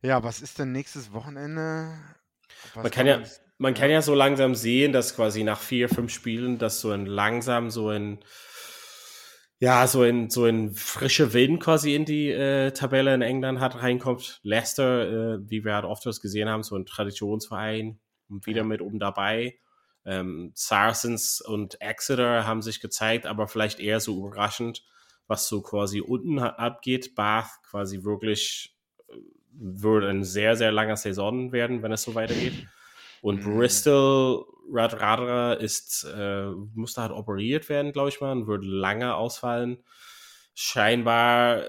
Ja, 0.00 0.22
was 0.22 0.40
ist 0.40 0.60
denn 0.60 0.70
nächstes 0.70 1.12
Wochenende? 1.12 1.98
Was 2.74 2.84
man 2.84 2.92
kann 2.92 3.06
ja, 3.08 3.22
man 3.58 3.74
kann 3.74 3.90
ja 3.90 4.00
so 4.00 4.14
langsam 4.14 4.54
sehen, 4.54 4.92
dass 4.92 5.16
quasi 5.16 5.42
nach 5.42 5.58
vier, 5.58 5.88
fünf 5.88 6.12
Spielen, 6.12 6.58
dass 6.58 6.80
so 6.80 6.92
ein 6.92 7.04
langsam 7.04 7.68
so 7.70 7.88
ein 7.88 8.20
ja, 9.58 9.88
so 9.88 10.02
ein, 10.02 10.30
so 10.30 10.44
ein 10.44 10.72
frischer 10.72 11.32
Wind 11.32 11.60
quasi 11.60 11.96
in 11.96 12.04
die 12.04 12.30
äh, 12.30 12.70
Tabelle 12.70 13.12
in 13.12 13.22
England 13.22 13.58
hat 13.58 13.82
reinkommt. 13.82 14.38
Leicester, 14.44 15.34
äh, 15.34 15.50
wie 15.50 15.64
wir 15.64 15.74
halt 15.74 15.84
oft 15.84 16.04
gesehen 16.22 16.48
haben, 16.48 16.62
so 16.62 16.76
ein 16.76 16.86
Traditionsverein 16.86 17.98
und 18.28 18.46
wieder 18.46 18.58
ja. 18.58 18.64
mit 18.64 18.80
oben 18.80 19.00
dabei. 19.00 19.58
Ähm, 20.04 20.52
Saracens 20.54 21.40
und 21.40 21.80
Exeter 21.80 22.46
haben 22.46 22.62
sich 22.62 22.78
gezeigt, 22.78 23.26
aber 23.26 23.48
vielleicht 23.48 23.80
eher 23.80 23.98
so 23.98 24.16
überraschend 24.24 24.84
was 25.28 25.46
so 25.46 25.62
quasi 25.62 26.00
unten 26.00 26.40
abgeht. 26.40 27.14
Bath 27.14 27.62
quasi 27.62 28.02
wirklich 28.02 28.76
äh, 29.08 29.14
würde 29.52 30.08
ein 30.08 30.24
sehr, 30.24 30.56
sehr 30.56 30.72
langer 30.72 30.96
Saison 30.96 31.52
werden, 31.52 31.82
wenn 31.82 31.92
es 31.92 32.02
so 32.02 32.14
weitergeht. 32.14 32.66
Und 33.20 33.44
mhm. 33.44 33.58
Bristol 33.58 34.46
Radradra 34.70 35.54
ist, 35.54 36.04
äh, 36.04 36.50
musste 36.74 37.02
halt 37.02 37.12
operiert 37.12 37.68
werden, 37.68 37.92
glaube 37.92 38.08
ich 38.08 38.20
mal, 38.20 38.32
und 38.32 38.46
würde 38.46 38.66
lange 38.66 39.14
ausfallen. 39.14 39.84
Scheinbar 40.54 41.62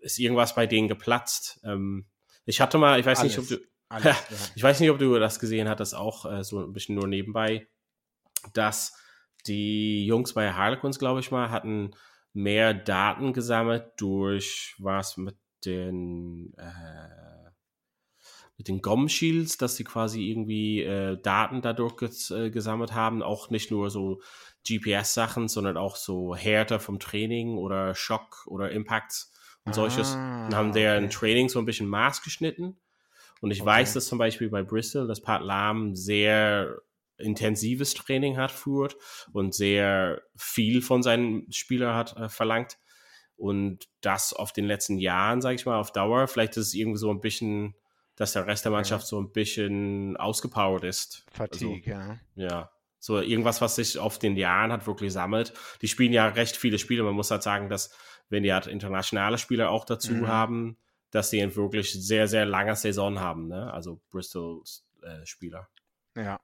ist 0.00 0.18
irgendwas 0.18 0.54
bei 0.54 0.66
denen 0.66 0.88
geplatzt. 0.88 1.60
Ähm, 1.64 2.06
ich 2.44 2.60
hatte 2.60 2.78
mal, 2.78 3.00
ich 3.00 3.06
weiß 3.06 3.20
Alles. 3.20 3.36
nicht, 3.36 3.52
ob 3.52 3.58
du, 3.58 3.66
Alles, 3.88 4.04
ja. 4.04 4.36
ich 4.54 4.62
weiß 4.62 4.80
nicht, 4.80 4.90
ob 4.90 4.98
du 4.98 5.18
das 5.18 5.38
gesehen 5.38 5.68
hattest, 5.68 5.94
auch 5.94 6.24
äh, 6.30 6.44
so 6.44 6.60
ein 6.60 6.72
bisschen 6.72 6.94
nur 6.96 7.06
nebenbei, 7.06 7.68
dass 8.52 8.96
die 9.46 10.06
Jungs 10.06 10.32
bei 10.32 10.52
Harlequins, 10.52 10.98
glaube 10.98 11.20
ich 11.20 11.30
mal, 11.30 11.50
hatten 11.50 11.92
mehr 12.36 12.74
Daten 12.74 13.32
gesammelt 13.32 13.92
durch 13.96 14.74
was 14.78 15.16
mit 15.16 15.36
den 15.64 16.52
äh, 16.58 17.50
mit 18.58 18.68
den 18.68 18.80
GOM 18.80 19.08
Shields, 19.08 19.58
dass 19.58 19.76
sie 19.76 19.84
quasi 19.84 20.30
irgendwie 20.30 20.82
äh, 20.82 21.20
Daten 21.20 21.62
dadurch 21.62 21.96
ges 21.96 22.30
äh, 22.30 22.50
gesammelt 22.50 22.94
haben, 22.94 23.22
auch 23.22 23.50
nicht 23.50 23.70
nur 23.70 23.90
so 23.90 24.20
GPS-Sachen, 24.66 25.48
sondern 25.48 25.76
auch 25.76 25.96
so 25.96 26.34
Härte 26.34 26.78
vom 26.78 26.98
Training 26.98 27.56
oder 27.56 27.94
Schock 27.94 28.46
oder 28.46 28.70
Impacts 28.70 29.32
und 29.64 29.74
solches. 29.74 30.14
Ah, 30.14 30.46
und 30.46 30.54
haben 30.54 30.72
deren 30.72 31.06
okay. 31.06 31.14
Training 31.14 31.48
so 31.48 31.58
ein 31.58 31.66
bisschen 31.66 31.88
maßgeschnitten. 31.88 32.78
Und 33.40 33.50
ich 33.50 33.60
okay. 33.60 33.66
weiß, 33.66 33.94
dass 33.94 34.06
zum 34.06 34.18
Beispiel 34.18 34.48
bei 34.48 34.62
Bristol 34.62 35.06
das 35.06 35.20
Part 35.20 35.42
Lahm 35.42 35.94
sehr 35.94 36.80
intensives 37.18 37.94
Training 37.94 38.36
hat, 38.36 38.52
führt 38.52 38.96
und 39.32 39.54
sehr 39.54 40.22
viel 40.36 40.82
von 40.82 41.02
seinen 41.02 41.50
Spielern 41.52 41.94
hat 41.94 42.16
äh, 42.16 42.28
verlangt. 42.28 42.78
Und 43.36 43.88
das 44.00 44.32
auf 44.32 44.52
den 44.52 44.64
letzten 44.64 44.98
Jahren, 44.98 45.42
sage 45.42 45.56
ich 45.56 45.66
mal, 45.66 45.78
auf 45.78 45.92
Dauer, 45.92 46.26
vielleicht 46.26 46.56
ist 46.56 46.68
es 46.68 46.74
irgendwie 46.74 46.98
so 46.98 47.10
ein 47.10 47.20
bisschen, 47.20 47.74
dass 48.16 48.32
der 48.32 48.46
Rest 48.46 48.64
der 48.64 48.72
Mannschaft 48.72 49.04
ja. 49.04 49.08
so 49.08 49.20
ein 49.20 49.30
bisschen 49.30 50.16
ausgepowert 50.16 50.84
ist. 50.84 51.26
Fatigue, 51.32 51.96
also, 51.96 52.18
ja. 52.34 52.48
Ja. 52.48 52.70
So 52.98 53.20
irgendwas, 53.20 53.60
was 53.60 53.76
sich 53.76 53.98
auf 53.98 54.18
den 54.18 54.36
Jahren 54.36 54.72
hat 54.72 54.86
wirklich 54.86 55.12
sammelt. 55.12 55.52
Die 55.82 55.88
spielen 55.88 56.12
ja 56.12 56.26
recht 56.28 56.56
viele 56.56 56.78
Spiele. 56.78 57.02
Man 57.02 57.14
muss 57.14 57.30
halt 57.30 57.42
sagen, 57.42 57.68
dass 57.68 57.94
wenn 58.30 58.42
die 58.42 58.52
halt 58.52 58.66
internationale 58.66 59.38
Spieler 59.38 59.70
auch 59.70 59.84
dazu 59.84 60.12
mhm. 60.12 60.28
haben, 60.28 60.78
dass 61.10 61.30
sie 61.30 61.40
einen 61.40 61.54
wirklich 61.54 61.92
sehr, 61.92 62.26
sehr 62.26 62.46
lange 62.46 62.74
Saison 62.74 63.20
haben. 63.20 63.48
Ne? 63.48 63.72
Also 63.72 64.00
Bristols 64.10 64.88
äh, 65.02 65.24
Spieler. 65.24 65.68
Ja, 66.16 66.40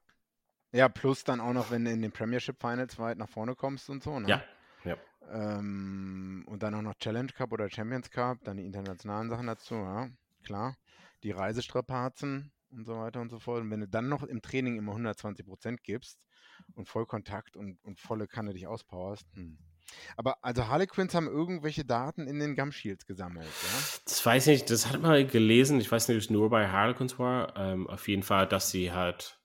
ja, 0.72 0.88
plus 0.88 1.24
dann 1.24 1.40
auch 1.40 1.52
noch, 1.52 1.70
wenn 1.70 1.84
du 1.84 1.90
in 1.90 2.02
den 2.02 2.12
Premiership 2.12 2.60
Finals 2.60 2.98
weit 2.98 3.18
nach 3.18 3.28
vorne 3.28 3.54
kommst 3.54 3.90
und 3.90 4.02
so, 4.02 4.18
ne? 4.18 4.28
Ja. 4.28 4.42
ja. 4.84 4.96
Ähm, 5.30 6.44
und 6.48 6.62
dann 6.62 6.74
auch 6.74 6.82
noch 6.82 6.94
Challenge 6.94 7.30
Cup 7.32 7.52
oder 7.52 7.70
Champions 7.70 8.10
Cup, 8.10 8.38
dann 8.44 8.56
die 8.56 8.64
internationalen 8.64 9.30
Sachen 9.30 9.46
dazu, 9.46 9.74
ja, 9.74 10.08
klar. 10.42 10.76
Die 11.22 11.30
Reisestrapazen 11.30 12.50
und 12.70 12.84
so 12.86 12.98
weiter 12.98 13.20
und 13.20 13.30
so 13.30 13.38
fort. 13.38 13.62
Und 13.62 13.70
wenn 13.70 13.80
du 13.80 13.88
dann 13.88 14.08
noch 14.08 14.22
im 14.24 14.42
Training 14.42 14.76
immer 14.76 14.92
120 14.92 15.46
Prozent 15.46 15.84
gibst 15.84 16.18
und 16.74 16.88
Vollkontakt 16.88 17.56
und, 17.56 17.78
und 17.84 18.00
volle 18.00 18.26
Kanne 18.26 18.52
dich 18.52 18.66
auspowerst, 18.66 19.26
hm. 19.34 19.58
Aber 20.16 20.42
also 20.42 20.68
Harlequins 20.68 21.14
haben 21.14 21.26
irgendwelche 21.26 21.84
Daten 21.84 22.26
in 22.26 22.38
den 22.38 22.54
Gum 22.54 22.72
Shields 22.72 23.04
gesammelt, 23.04 23.46
ja? 23.46 23.84
Das 24.06 24.24
weiß 24.24 24.46
ich 24.46 24.60
nicht, 24.60 24.70
das 24.70 24.88
hat 24.88 25.02
man 25.02 25.26
gelesen. 25.28 25.80
Ich 25.80 25.90
weiß 25.90 26.08
nicht, 26.08 26.16
ob 26.16 26.22
es 26.22 26.30
nur 26.30 26.48
bei 26.48 26.68
Harlequins 26.68 27.18
war. 27.18 27.54
Ähm, 27.56 27.86
auf 27.88 28.08
jeden 28.08 28.22
Fall, 28.22 28.46
dass 28.46 28.70
sie 28.70 28.92
halt 28.92 29.41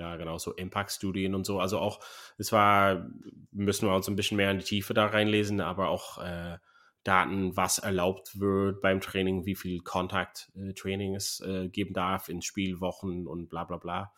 ja, 0.00 0.16
genau, 0.16 0.38
so 0.38 0.52
Impact-Studien 0.52 1.34
und 1.34 1.44
so. 1.44 1.60
Also 1.60 1.78
auch, 1.78 2.00
es 2.38 2.52
war, 2.52 3.06
müssen 3.52 3.86
wir 3.86 3.94
uns 3.94 4.08
ein 4.08 4.16
bisschen 4.16 4.38
mehr 4.38 4.50
in 4.50 4.58
die 4.58 4.64
Tiefe 4.64 4.94
da 4.94 5.06
reinlesen, 5.06 5.60
aber 5.60 5.88
auch 5.90 6.18
äh, 6.18 6.56
Daten, 7.04 7.56
was 7.56 7.78
erlaubt 7.78 8.40
wird 8.40 8.80
beim 8.80 9.00
Training, 9.00 9.44
wie 9.44 9.54
viel 9.54 9.80
Kontakt-Training 9.80 11.12
äh, 11.12 11.16
es 11.16 11.40
äh, 11.40 11.68
geben 11.68 11.92
darf 11.92 12.30
in 12.30 12.40
Spielwochen 12.40 13.26
und 13.26 13.48
bla 13.48 13.64
bla 13.64 13.76
bla. 13.76 14.12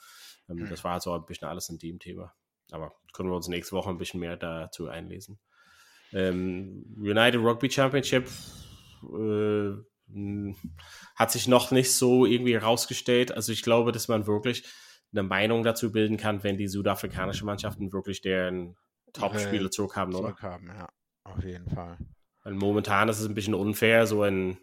Ähm, 0.48 0.60
hm. 0.60 0.70
Das 0.70 0.84
war 0.84 0.92
also 0.92 1.14
ein 1.14 1.26
bisschen 1.26 1.48
alles 1.48 1.68
in 1.68 1.78
dem 1.78 1.98
Thema. 1.98 2.32
Aber 2.70 2.94
können 3.12 3.28
wir 3.28 3.36
uns 3.36 3.48
nächste 3.48 3.74
Woche 3.74 3.90
ein 3.90 3.98
bisschen 3.98 4.20
mehr 4.20 4.36
dazu 4.36 4.88
einlesen. 4.88 5.40
Ähm, 6.12 6.84
United 6.96 7.40
Rugby 7.40 7.70
Championship 7.70 8.28
äh, 9.02 9.72
hat 11.16 11.32
sich 11.32 11.48
noch 11.48 11.70
nicht 11.72 11.92
so 11.92 12.24
irgendwie 12.24 12.54
herausgestellt. 12.54 13.32
Also 13.32 13.50
ich 13.50 13.62
glaube, 13.62 13.92
dass 13.92 14.08
man 14.08 14.26
wirklich 14.26 14.64
eine 15.12 15.22
Meinung 15.22 15.62
dazu 15.62 15.92
bilden 15.92 16.16
kann, 16.16 16.42
wenn 16.42 16.56
die 16.56 16.68
südafrikanischen 16.68 17.46
Mannschaften 17.46 17.92
wirklich 17.92 18.20
deren 18.22 18.76
Top-Spiele 19.12 19.70
zurückhaben, 19.70 20.14
oder? 20.14 20.28
Zurückhaben, 20.28 20.68
ja, 20.68 20.88
auf 21.24 21.44
jeden 21.44 21.68
Fall. 21.68 21.98
Weil 22.44 22.54
momentan 22.54 23.08
ist 23.08 23.20
es 23.20 23.28
ein 23.28 23.34
bisschen 23.34 23.54
unfair, 23.54 24.06
so 24.06 24.22
ein, 24.22 24.58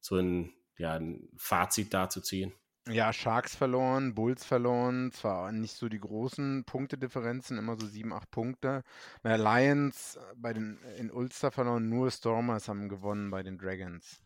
so 0.00 0.16
ein, 0.16 0.52
ja, 0.76 0.94
ein 0.94 1.28
Fazit 1.36 1.92
da 1.92 2.08
zu 2.08 2.20
ziehen. 2.20 2.52
Ja, 2.88 3.12
Sharks 3.12 3.54
verloren, 3.54 4.14
Bulls 4.14 4.44
verloren, 4.44 5.12
zwar 5.12 5.52
nicht 5.52 5.74
so 5.76 5.88
die 5.88 6.00
großen 6.00 6.64
Punktedifferenzen, 6.64 7.58
immer 7.58 7.78
so 7.78 7.86
sieben, 7.86 8.12
acht 8.12 8.30
Punkte. 8.30 8.82
Bei 9.22 9.36
Lions 9.36 10.18
bei 10.34 10.52
den, 10.52 10.78
in 10.98 11.10
Ulster 11.10 11.50
verloren, 11.50 11.88
nur 11.88 12.10
Stormers 12.10 12.68
haben 12.68 12.88
gewonnen 12.88 13.30
bei 13.30 13.42
den 13.42 13.58
Dragons. 13.58 14.22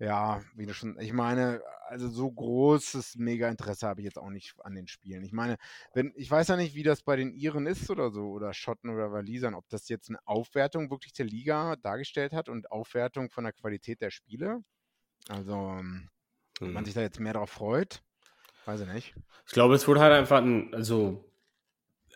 Ja, 0.00 0.40
wie 0.54 0.66
du 0.66 0.74
schon, 0.74 0.96
ich 1.00 1.12
meine, 1.12 1.60
also 1.88 2.08
so 2.08 2.30
großes 2.30 3.16
Mega-Interesse 3.16 3.88
habe 3.88 4.00
ich 4.00 4.04
jetzt 4.04 4.18
auch 4.18 4.30
nicht 4.30 4.54
an 4.64 4.76
den 4.76 4.86
Spielen. 4.86 5.24
Ich 5.24 5.32
meine, 5.32 5.56
wenn, 5.92 6.12
ich 6.14 6.30
weiß 6.30 6.48
ja 6.48 6.56
nicht, 6.56 6.76
wie 6.76 6.84
das 6.84 7.02
bei 7.02 7.16
den 7.16 7.32
Iren 7.32 7.66
ist 7.66 7.90
oder 7.90 8.10
so, 8.10 8.30
oder 8.30 8.54
Schotten 8.54 8.90
oder 8.90 9.10
Walisern, 9.10 9.54
ob 9.54 9.68
das 9.68 9.88
jetzt 9.88 10.08
eine 10.08 10.20
Aufwertung 10.24 10.90
wirklich 10.90 11.14
der 11.14 11.26
Liga 11.26 11.74
dargestellt 11.76 12.32
hat 12.32 12.48
und 12.48 12.70
Aufwertung 12.70 13.28
von 13.30 13.42
der 13.42 13.52
Qualität 13.52 14.00
der 14.00 14.10
Spiele. 14.10 14.62
Also, 15.28 15.78
hm. 15.78 16.08
man 16.60 16.84
sich 16.84 16.94
da 16.94 17.00
jetzt 17.00 17.18
mehr 17.18 17.32
darauf 17.32 17.50
freut, 17.50 18.02
weiß 18.66 18.82
ich 18.82 18.88
nicht. 18.88 19.14
Ich 19.46 19.52
glaube, 19.52 19.74
es 19.74 19.88
wurde 19.88 20.00
halt 20.00 20.12
einfach 20.12 20.38
ein, 20.38 20.72
also 20.74 21.28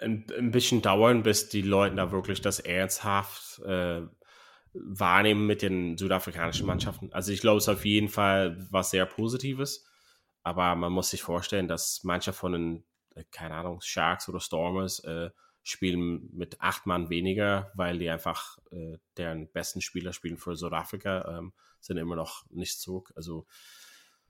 ein, 0.00 0.24
ein 0.38 0.52
bisschen 0.52 0.82
dauern, 0.82 1.24
bis 1.24 1.48
die 1.48 1.62
Leute 1.62 1.96
da 1.96 2.12
wirklich 2.12 2.40
das 2.40 2.60
ernsthaft 2.60 3.58
äh, 3.60 4.02
wahrnehmen 4.74 5.46
mit 5.46 5.62
den 5.62 5.98
südafrikanischen 5.98 6.66
Mannschaften. 6.66 7.12
Also 7.12 7.32
ich 7.32 7.40
glaube, 7.40 7.58
es 7.58 7.64
ist 7.64 7.68
auf 7.68 7.84
jeden 7.84 8.08
Fall 8.08 8.56
was 8.70 8.90
sehr 8.90 9.06
Positives, 9.06 9.84
aber 10.42 10.74
man 10.74 10.92
muss 10.92 11.10
sich 11.10 11.22
vorstellen, 11.22 11.68
dass 11.68 12.02
manche 12.04 12.32
von 12.32 12.52
den, 12.52 12.84
äh, 13.14 13.24
keine 13.30 13.54
Ahnung, 13.54 13.80
Sharks 13.80 14.28
oder 14.28 14.40
Stormers 14.40 15.00
äh, 15.00 15.30
spielen 15.62 16.28
mit 16.32 16.60
acht 16.60 16.86
Mann 16.86 17.08
weniger, 17.08 17.70
weil 17.74 17.98
die 17.98 18.10
einfach 18.10 18.58
äh, 18.70 18.98
deren 19.16 19.48
besten 19.52 19.80
Spieler 19.80 20.12
spielen 20.12 20.36
für 20.36 20.56
Südafrika, 20.56 21.38
ähm, 21.38 21.52
sind 21.80 21.98
immer 21.98 22.16
noch 22.16 22.44
nicht 22.50 22.80
zurück. 22.80 23.12
Also 23.14 23.46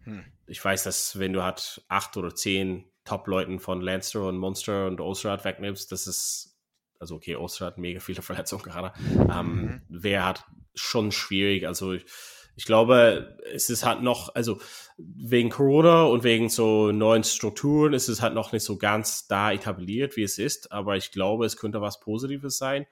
hm. 0.05 0.25
ich 0.47 0.63
weiß, 0.63 0.83
dass 0.83 1.19
wenn 1.19 1.33
du 1.33 1.43
halt 1.43 1.85
acht 1.89 2.17
oder 2.17 2.35
zehn 2.35 2.85
Top-Leuten 3.05 3.61
von 3.61 3.81
Lancer 3.81 4.29
und 4.29 4.37
Monster 4.37 4.87
und 4.87 5.01
Osterrad 5.01 5.45
wegnimmst, 5.45 5.91
das 5.91 6.07
ist 6.07 6.52
also 7.03 7.17
okay, 7.17 7.37
Oster 7.37 7.67
hat 7.67 7.79
mega 7.79 8.01
viele 8.01 8.23
Verletzungen 8.23 8.63
gerade. 8.63 8.93
Ähm, 9.11 9.53
mhm. 9.53 9.83
Wer 9.89 10.25
hat 10.25 10.45
schon 10.75 11.13
schwierig. 11.13 11.67
Also 11.67 11.93
ich, 11.93 12.07
ich 12.57 12.65
glaube, 12.65 13.39
es 13.53 13.69
ist 13.69 13.85
halt 13.85 14.03
noch, 14.03 14.35
also 14.35 14.61
wegen 14.97 15.51
Corona 15.51 16.05
und 16.05 16.23
wegen 16.23 16.49
so 16.49 16.93
neuen 16.93 17.25
Strukturen 17.25 17.93
ist 17.93 18.09
es 18.09 18.23
halt 18.23 18.35
noch 18.35 18.53
nicht 18.53 18.63
so 18.63 18.79
ganz 18.79 19.27
da 19.27 19.53
etabliert, 19.53 20.17
wie 20.17 20.23
es 20.23 20.39
ist. 20.39 20.71
Aber 20.73 20.97
ich 20.97 21.11
glaube, 21.11 21.45
es 21.45 21.57
könnte 21.57 21.81
was 21.81 22.01
Positives 22.01 22.57
sein. 22.57 22.87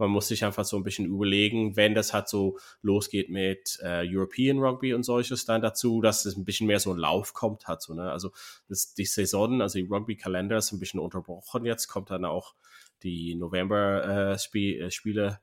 Man 0.00 0.10
muss 0.10 0.28
sich 0.28 0.44
einfach 0.44 0.64
so 0.64 0.76
ein 0.76 0.82
bisschen 0.82 1.06
überlegen, 1.06 1.76
wenn 1.76 1.94
das 1.94 2.12
halt 2.12 2.28
so 2.28 2.58
losgeht 2.82 3.30
mit 3.30 3.78
äh, 3.82 4.04
European 4.04 4.58
Rugby 4.58 4.94
und 4.94 5.04
solches, 5.04 5.44
dann 5.44 5.62
dazu, 5.62 6.00
dass 6.00 6.24
es 6.24 6.36
ein 6.36 6.44
bisschen 6.44 6.66
mehr 6.66 6.80
so 6.80 6.92
ein 6.92 6.98
Lauf 6.98 7.34
kommt 7.34 7.68
hat. 7.68 7.82
So, 7.82 7.94
ne? 7.94 8.10
Also 8.10 8.32
das, 8.68 8.94
die 8.94 9.04
Saison, 9.04 9.62
also 9.62 9.78
die 9.78 9.86
Rugby-Kalender 9.86 10.56
ist 10.56 10.72
ein 10.72 10.80
bisschen 10.80 11.00
unterbrochen 11.00 11.64
jetzt, 11.64 11.86
kommt 11.86 12.10
dann 12.10 12.24
auch 12.24 12.54
die 13.02 13.34
November-Spiele. 13.34 15.26
Äh, 15.26 15.36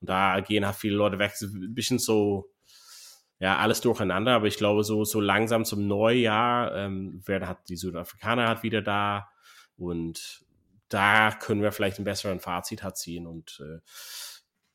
und 0.00 0.08
da 0.08 0.40
gehen 0.40 0.64
halt 0.66 0.76
viele 0.76 0.96
Leute 0.96 1.18
weg. 1.18 1.32
Ein 1.40 1.74
bisschen 1.74 1.98
so, 1.98 2.50
ja, 3.38 3.58
alles 3.58 3.80
durcheinander. 3.80 4.32
Aber 4.32 4.46
ich 4.46 4.56
glaube, 4.56 4.84
so, 4.84 5.04
so 5.04 5.20
langsam 5.20 5.64
zum 5.64 5.86
Neujahr 5.86 6.74
ähm, 6.74 7.22
werden 7.26 7.48
halt 7.48 7.58
die 7.68 7.76
Südafrikaner 7.76 8.48
halt 8.48 8.62
wieder 8.62 8.82
da. 8.82 9.28
Und 9.76 10.44
da 10.88 11.32
können 11.32 11.62
wir 11.62 11.72
vielleicht 11.72 11.98
ein 11.98 12.04
besseren 12.04 12.40
Fazit 12.40 12.82
halt 12.82 12.96
ziehen. 12.96 13.26
Und 13.26 13.60
äh, 13.60 13.80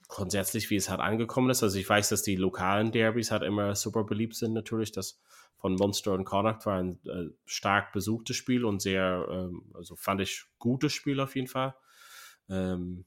grundsätzlich, 0.07 0.69
wie 0.69 0.75
es 0.75 0.89
halt 0.89 0.99
angekommen 0.99 1.49
ist. 1.49 1.63
Also 1.63 1.77
ich 1.79 1.89
weiß, 1.89 2.09
dass 2.09 2.21
die 2.21 2.35
lokalen 2.35 2.91
Derbys 2.91 3.31
halt 3.31 3.43
immer 3.43 3.75
super 3.75 4.03
beliebt 4.03 4.35
sind 4.35 4.53
natürlich. 4.53 4.91
Das 4.91 5.19
von 5.57 5.75
Monster 5.75 6.11
und 6.11 6.25
Connacht 6.25 6.65
war 6.65 6.77
ein 6.77 6.99
äh, 7.05 7.29
stark 7.45 7.93
besuchtes 7.93 8.35
Spiel 8.35 8.65
und 8.65 8.81
sehr, 8.81 9.25
ähm, 9.29 9.71
also 9.73 9.95
fand 9.95 10.21
ich 10.21 10.45
gutes 10.59 10.91
Spiel 10.93 11.19
auf 11.19 11.35
jeden 11.35 11.47
Fall. 11.47 11.73
Ähm, 12.49 13.05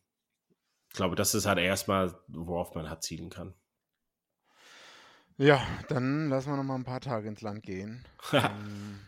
ich 0.89 0.95
glaube, 0.95 1.17
das 1.17 1.35
ist 1.35 1.45
halt 1.45 1.59
erstmal, 1.59 2.19
worauf 2.29 2.75
man 2.75 2.89
hat 2.89 3.05
zielen 3.05 3.29
kann. 3.29 3.55
Ja, 5.37 5.63
dann 5.89 6.31
lassen 6.31 6.51
wir 6.51 6.57
noch 6.57 6.65
mal 6.65 6.77
ein 6.77 6.85
paar 6.85 7.03
Tage 7.03 7.29
ins 7.29 7.43
Land 7.43 7.63
gehen. 7.63 8.07
ähm, 8.33 9.01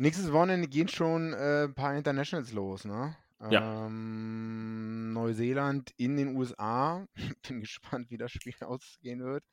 nächstes 0.00 0.32
Wochenende 0.32 0.68
gehen 0.68 0.88
schon 0.88 1.32
äh, 1.32 1.64
ein 1.64 1.74
paar 1.74 1.96
Internationals 1.96 2.52
los, 2.52 2.84
ne? 2.84 3.16
Ja. 3.50 3.86
Ähm, 3.86 5.12
Neuseeland 5.12 5.92
in 5.96 6.16
den 6.16 6.36
USA. 6.36 7.06
Bin 7.48 7.60
gespannt, 7.60 8.10
wie 8.10 8.18
das 8.18 8.32
Spiel 8.32 8.54
ausgehen 8.60 9.24
wird. 9.24 9.44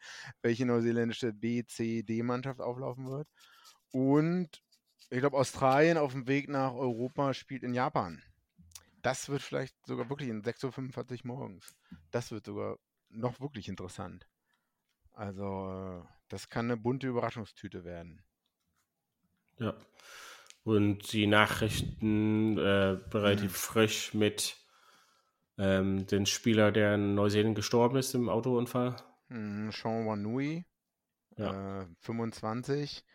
Welche 0.41 0.65
neuseeländische 0.65 1.31
B, 1.31 1.63
C, 1.65 2.03
D-Mannschaft 2.03 2.60
auflaufen 2.60 3.07
wird. 3.10 3.27
Und 3.91 4.62
ich 5.10 5.19
glaube, 5.19 5.38
Australien 5.38 5.97
auf 5.97 6.12
dem 6.12 6.27
Weg 6.27 6.49
nach 6.49 6.73
Europa 6.73 7.33
spielt 7.33 7.63
in 7.63 7.73
Japan 7.73 8.21
das 9.07 9.29
wird 9.29 9.41
vielleicht 9.41 9.73
sogar 9.86 10.10
wirklich 10.10 10.27
in 10.27 10.43
6.45 10.43 11.21
Uhr 11.21 11.27
morgens. 11.27 11.73
Das 12.12 12.31
wird 12.31 12.45
sogar 12.45 12.77
noch 13.07 13.39
wirklich 13.39 13.69
interessant. 13.69 14.27
Also, 15.13 16.05
das 16.27 16.49
kann 16.49 16.65
eine 16.65 16.75
bunte 16.75 17.07
Überraschungstüte 17.07 17.86
werden. 17.86 18.21
Ja. 19.60 19.73
Und 20.67 21.13
die 21.13 21.27
Nachrichten 21.27 22.58
äh, 22.58 22.99
relativ 23.15 23.51
mhm. 23.51 23.56
frisch 23.56 24.13
mit 24.13 24.58
ähm, 25.58 26.06
dem 26.08 26.25
Spieler, 26.25 26.73
der 26.73 26.95
in 26.95 27.15
Neuseeland 27.15 27.56
gestorben 27.56 27.95
ist 27.95 28.13
im 28.15 28.27
Autounfall. 28.27 28.97
Mhm, 29.30 29.71
Sean 29.71 30.06
Wanui, 30.06 30.65
ja. 31.38 31.84
äh, 31.84 31.86
25. 32.01 33.06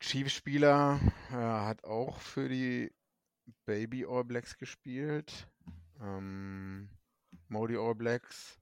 Chiefs-Spieler, 0.00 0.98
äh, 1.30 1.34
hat 1.34 1.84
auch 1.84 2.20
für 2.20 2.48
die 2.48 2.90
Baby 3.66 4.06
All 4.06 4.24
Blacks 4.24 4.56
gespielt. 4.56 5.48
Ähm, 6.00 6.88
Modi 7.48 7.76
All 7.76 7.94
Blacks. 7.94 8.58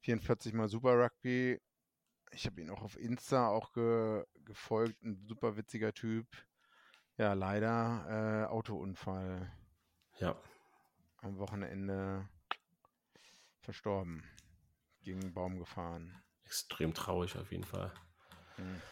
44 0.00 0.52
mal 0.52 0.68
Super 0.68 1.02
Rugby. 1.02 1.58
Ich 2.32 2.44
habe 2.44 2.60
ihn 2.60 2.68
auch 2.68 2.82
auf 2.82 2.98
Insta 2.98 3.48
auch 3.48 3.72
ge 3.72 4.22
gefolgt. 4.44 5.02
Ein 5.02 5.24
super 5.24 5.56
witziger 5.56 5.94
Typ. 5.94 6.26
Ja, 7.18 7.34
leider 7.34 8.46
äh, 8.48 8.50
Autounfall. 8.50 9.50
Ja. 10.18 10.36
Am 11.18 11.38
Wochenende 11.38 12.28
verstorben. 13.60 14.24
Gegen 15.02 15.20
einen 15.20 15.34
Baum 15.34 15.58
gefahren. 15.58 16.22
Extrem 16.44 16.94
traurig 16.94 17.36
auf 17.36 17.50
jeden 17.50 17.64
Fall. 17.64 17.92
Hm. 18.56 18.82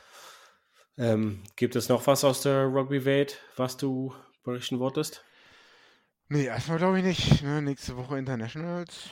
Ähm, 0.97 1.43
gibt 1.57 1.77
es 1.77 1.89
noch 1.89 2.07
was 2.07 2.25
aus 2.25 2.43
der 2.43 2.65
Rugby-Welt, 2.65 3.41
was 3.57 3.77
du 3.77 4.15
berichten 4.43 4.79
wolltest? 4.79 5.25
Nee, 6.29 6.45
erstmal 6.45 6.79
glaube 6.79 6.99
ich 6.99 7.05
nicht. 7.05 7.43
Ne? 7.43 7.63
Nächste 7.63 7.97
Woche 7.97 8.19
Internationals. 8.19 9.09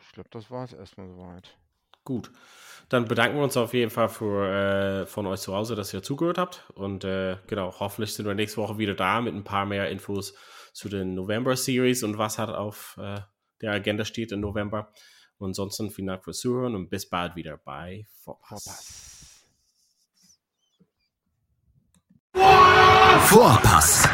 Ich 0.00 0.12
glaube, 0.12 0.28
das 0.30 0.50
war 0.50 0.64
es 0.64 0.72
erstmal 0.72 1.08
soweit. 1.08 1.56
Gut. 2.04 2.30
Dann 2.88 3.04
bedanken 3.04 3.36
wir 3.36 3.44
uns 3.44 3.56
auf 3.56 3.74
jeden 3.74 3.90
Fall 3.90 4.08
für, 4.08 5.02
äh, 5.02 5.06
von 5.06 5.26
euch 5.26 5.40
zu 5.40 5.54
Hause, 5.54 5.74
dass 5.74 5.92
ihr 5.92 6.02
zugehört 6.02 6.38
habt. 6.38 6.64
Und 6.74 7.04
äh, 7.04 7.36
genau, 7.46 7.74
hoffentlich 7.78 8.14
sind 8.14 8.26
wir 8.26 8.34
nächste 8.34 8.58
Woche 8.58 8.78
wieder 8.78 8.94
da 8.94 9.20
mit 9.20 9.34
ein 9.34 9.44
paar 9.44 9.66
mehr 9.66 9.90
Infos 9.90 10.34
zu 10.72 10.88
den 10.88 11.14
November-Series 11.14 12.02
und 12.02 12.16
was 12.16 12.38
halt 12.38 12.50
auf 12.50 12.96
äh, 12.98 13.20
der 13.60 13.72
Agenda 13.72 14.04
steht 14.04 14.32
im 14.32 14.40
November. 14.40 14.92
Und 15.36 15.50
ansonsten 15.50 15.90
vielen 15.90 16.08
Dank 16.08 16.24
fürs 16.24 16.38
Zuhören 16.38 16.74
und 16.74 16.88
bis 16.88 17.08
bald 17.08 17.36
wieder 17.36 17.58
bei 17.58 18.06
Vorpass. 18.24 18.64
Vorpass. 18.64 19.08
Vorpass 23.28 24.08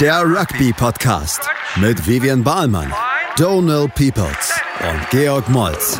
der 0.00 0.22
Rugby-Podcast 0.22 1.48
mit 1.76 2.06
Vivian 2.06 2.44
Bahlmann, 2.44 2.92
Donal 3.36 3.88
Peoples 3.88 4.60
und 4.80 5.10
Georg 5.10 5.48
Moltz 5.48 5.98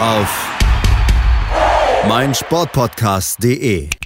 auf 0.00 0.55
meinsportpodcast.de. 2.08 4.05